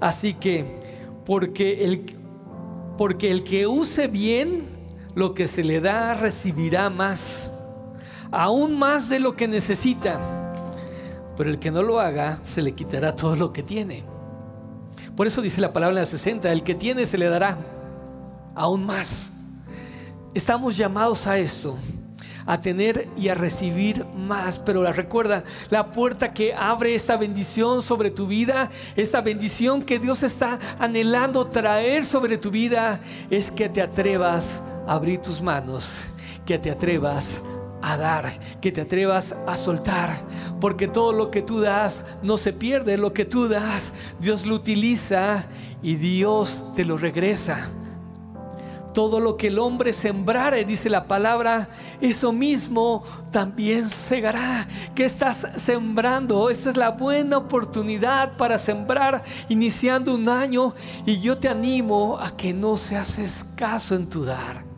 Así 0.00 0.34
que, 0.34 0.80
porque 1.24 1.84
el, 1.84 2.04
porque 2.96 3.30
el 3.30 3.44
que 3.44 3.66
use 3.66 4.08
bien 4.08 4.64
lo 5.14 5.34
que 5.34 5.46
se 5.46 5.62
le 5.62 5.80
da, 5.80 6.14
recibirá 6.14 6.88
más, 6.90 7.52
aún 8.30 8.78
más 8.78 9.08
de 9.08 9.20
lo 9.20 9.34
que 9.36 9.48
necesita 9.48 10.20
pero 11.40 11.48
el 11.48 11.58
que 11.58 11.70
no 11.70 11.82
lo 11.82 11.98
haga 11.98 12.38
se 12.44 12.60
le 12.60 12.72
quitará 12.72 13.16
todo 13.16 13.34
lo 13.34 13.50
que 13.50 13.62
tiene. 13.62 14.04
Por 15.16 15.26
eso 15.26 15.40
dice 15.40 15.62
la 15.62 15.72
palabra 15.72 15.96
en 15.96 16.02
la 16.02 16.06
60, 16.06 16.52
el 16.52 16.62
que 16.62 16.74
tiene 16.74 17.06
se 17.06 17.16
le 17.16 17.30
dará 17.30 17.56
aún 18.54 18.84
más. 18.84 19.32
Estamos 20.34 20.76
llamados 20.76 21.26
a 21.26 21.38
esto, 21.38 21.78
a 22.44 22.60
tener 22.60 23.08
y 23.16 23.28
a 23.28 23.34
recibir 23.34 24.04
más. 24.14 24.58
Pero 24.58 24.82
recuerda, 24.92 25.42
la 25.70 25.92
puerta 25.92 26.34
que 26.34 26.52
abre 26.52 26.94
esta 26.94 27.16
bendición 27.16 27.80
sobre 27.80 28.10
tu 28.10 28.26
vida, 28.26 28.70
esta 28.94 29.22
bendición 29.22 29.82
que 29.82 29.98
Dios 29.98 30.22
está 30.22 30.58
anhelando 30.78 31.46
traer 31.46 32.04
sobre 32.04 32.36
tu 32.36 32.50
vida, 32.50 33.00
es 33.30 33.50
que 33.50 33.70
te 33.70 33.80
atrevas 33.80 34.60
a 34.86 34.92
abrir 34.92 35.20
tus 35.20 35.40
manos, 35.40 36.02
que 36.44 36.58
te 36.58 36.70
atrevas 36.70 37.40
a 37.56 37.59
dar, 37.80 38.30
que 38.60 38.72
te 38.72 38.82
atrevas 38.82 39.34
a 39.46 39.56
soltar, 39.56 40.10
porque 40.60 40.88
todo 40.88 41.12
lo 41.12 41.30
que 41.30 41.42
tú 41.42 41.60
das 41.60 42.04
no 42.22 42.36
se 42.36 42.52
pierde, 42.52 42.98
lo 42.98 43.12
que 43.12 43.24
tú 43.24 43.48
das, 43.48 43.92
Dios 44.18 44.46
lo 44.46 44.54
utiliza 44.54 45.46
y 45.82 45.96
Dios 45.96 46.64
te 46.74 46.84
lo 46.84 46.98
regresa. 46.98 47.68
Todo 48.92 49.20
lo 49.20 49.36
que 49.36 49.46
el 49.46 49.58
hombre 49.60 49.92
sembrare, 49.92 50.64
dice 50.64 50.90
la 50.90 51.04
palabra, 51.04 51.68
eso 52.00 52.32
mismo 52.32 53.04
también 53.30 53.88
segará. 53.88 54.66
¿Qué 54.96 55.04
estás 55.04 55.46
sembrando? 55.56 56.50
Esta 56.50 56.70
es 56.70 56.76
la 56.76 56.90
buena 56.90 57.36
oportunidad 57.36 58.36
para 58.36 58.58
sembrar 58.58 59.22
iniciando 59.48 60.12
un 60.12 60.28
año 60.28 60.74
y 61.06 61.20
yo 61.20 61.38
te 61.38 61.48
animo 61.48 62.18
a 62.18 62.36
que 62.36 62.52
no 62.52 62.76
seas 62.76 63.20
escaso 63.20 63.94
en 63.94 64.08
tu 64.08 64.24
dar. 64.24 64.69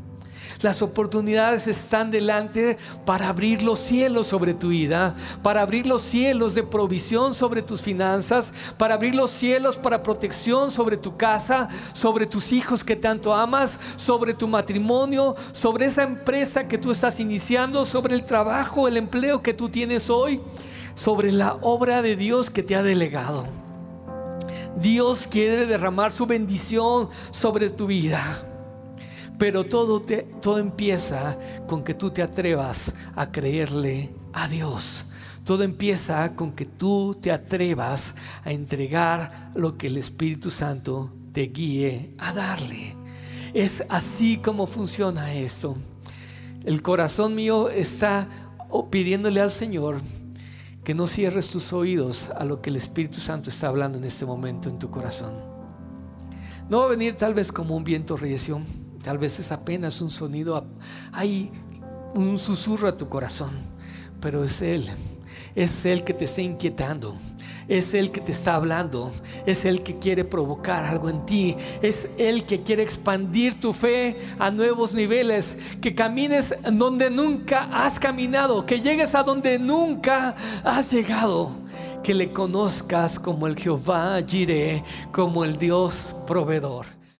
Las 0.62 0.80
oportunidades 0.80 1.66
están 1.66 2.12
delante 2.12 2.78
para 3.04 3.28
abrir 3.28 3.62
los 3.62 3.80
cielos 3.80 4.28
sobre 4.28 4.54
tu 4.54 4.68
vida, 4.68 5.16
para 5.42 5.60
abrir 5.60 5.88
los 5.88 6.02
cielos 6.02 6.54
de 6.54 6.62
provisión 6.62 7.34
sobre 7.34 7.62
tus 7.62 7.82
finanzas, 7.82 8.52
para 8.78 8.94
abrir 8.94 9.16
los 9.16 9.32
cielos 9.32 9.76
para 9.76 10.04
protección 10.04 10.70
sobre 10.70 10.96
tu 10.96 11.16
casa, 11.16 11.68
sobre 11.92 12.26
tus 12.26 12.52
hijos 12.52 12.84
que 12.84 12.94
tanto 12.94 13.34
amas, 13.34 13.78
sobre 13.96 14.34
tu 14.34 14.46
matrimonio, 14.46 15.34
sobre 15.50 15.86
esa 15.86 16.04
empresa 16.04 16.68
que 16.68 16.78
tú 16.78 16.92
estás 16.92 17.18
iniciando, 17.18 17.84
sobre 17.84 18.14
el 18.14 18.22
trabajo, 18.22 18.86
el 18.86 18.96
empleo 18.96 19.42
que 19.42 19.54
tú 19.54 19.68
tienes 19.68 20.10
hoy, 20.10 20.40
sobre 20.94 21.32
la 21.32 21.54
obra 21.62 22.02
de 22.02 22.14
Dios 22.14 22.50
que 22.50 22.62
te 22.62 22.76
ha 22.76 22.84
delegado. 22.84 23.46
Dios 24.76 25.26
quiere 25.28 25.66
derramar 25.66 26.12
su 26.12 26.26
bendición 26.26 27.08
sobre 27.32 27.68
tu 27.68 27.86
vida. 27.86 28.51
Pero 29.42 29.64
todo, 29.64 30.00
todo 30.40 30.58
empieza 30.58 31.36
con 31.66 31.82
que 31.82 31.94
tú 31.94 32.12
te 32.12 32.22
atrevas 32.22 32.94
a 33.16 33.32
creerle 33.32 34.14
a 34.32 34.46
Dios. 34.46 35.04
Todo 35.42 35.64
empieza 35.64 36.36
con 36.36 36.52
que 36.52 36.64
tú 36.64 37.18
te 37.20 37.32
atrevas 37.32 38.14
a 38.44 38.52
entregar 38.52 39.50
lo 39.56 39.76
que 39.76 39.88
el 39.88 39.96
Espíritu 39.96 40.48
Santo 40.48 41.12
te 41.32 41.48
guíe 41.48 42.14
a 42.18 42.32
darle. 42.32 42.94
Es 43.52 43.82
así 43.88 44.36
como 44.36 44.68
funciona 44.68 45.34
esto. 45.34 45.74
El 46.64 46.80
corazón 46.80 47.34
mío 47.34 47.68
está 47.68 48.28
pidiéndole 48.92 49.40
al 49.40 49.50
Señor 49.50 49.96
que 50.84 50.94
no 50.94 51.08
cierres 51.08 51.50
tus 51.50 51.72
oídos 51.72 52.28
a 52.30 52.44
lo 52.44 52.62
que 52.62 52.70
el 52.70 52.76
Espíritu 52.76 53.18
Santo 53.18 53.50
está 53.50 53.66
hablando 53.66 53.98
en 53.98 54.04
este 54.04 54.24
momento 54.24 54.68
en 54.68 54.78
tu 54.78 54.88
corazón. 54.88 55.34
No 56.70 56.78
va 56.78 56.84
a 56.84 56.90
venir 56.90 57.14
tal 57.14 57.34
vez 57.34 57.50
como 57.50 57.76
un 57.76 57.82
viento 57.82 58.16
recio, 58.16 58.62
tal 59.02 59.18
vez 59.18 59.38
es 59.40 59.52
apenas 59.52 60.00
un 60.00 60.10
sonido, 60.10 60.64
hay 61.12 61.50
un 62.14 62.38
susurro 62.38 62.88
a 62.88 62.96
tu 62.96 63.08
corazón, 63.08 63.50
pero 64.20 64.44
es 64.44 64.62
Él, 64.62 64.86
es 65.54 65.84
Él 65.84 66.04
que 66.04 66.14
te 66.14 66.24
está 66.24 66.42
inquietando, 66.42 67.16
es 67.68 67.94
Él 67.94 68.12
que 68.12 68.20
te 68.20 68.32
está 68.32 68.54
hablando, 68.54 69.10
es 69.44 69.64
Él 69.64 69.82
que 69.82 69.98
quiere 69.98 70.24
provocar 70.24 70.84
algo 70.84 71.10
en 71.10 71.26
ti, 71.26 71.56
es 71.82 72.08
Él 72.16 72.44
que 72.44 72.62
quiere 72.62 72.82
expandir 72.82 73.60
tu 73.60 73.72
fe 73.72 74.18
a 74.38 74.50
nuevos 74.50 74.94
niveles, 74.94 75.56
que 75.80 75.94
camines 75.94 76.54
donde 76.72 77.10
nunca 77.10 77.68
has 77.72 77.98
caminado, 77.98 78.64
que 78.64 78.80
llegues 78.80 79.14
a 79.14 79.22
donde 79.22 79.58
nunca 79.58 80.36
has 80.62 80.92
llegado, 80.92 81.50
que 82.04 82.14
le 82.14 82.32
conozcas 82.32 83.18
como 83.18 83.46
el 83.46 83.58
Jehová 83.58 84.20
Jireh, 84.24 84.84
como 85.10 85.44
el 85.44 85.56
Dios 85.58 86.14
proveedor. 86.26 87.01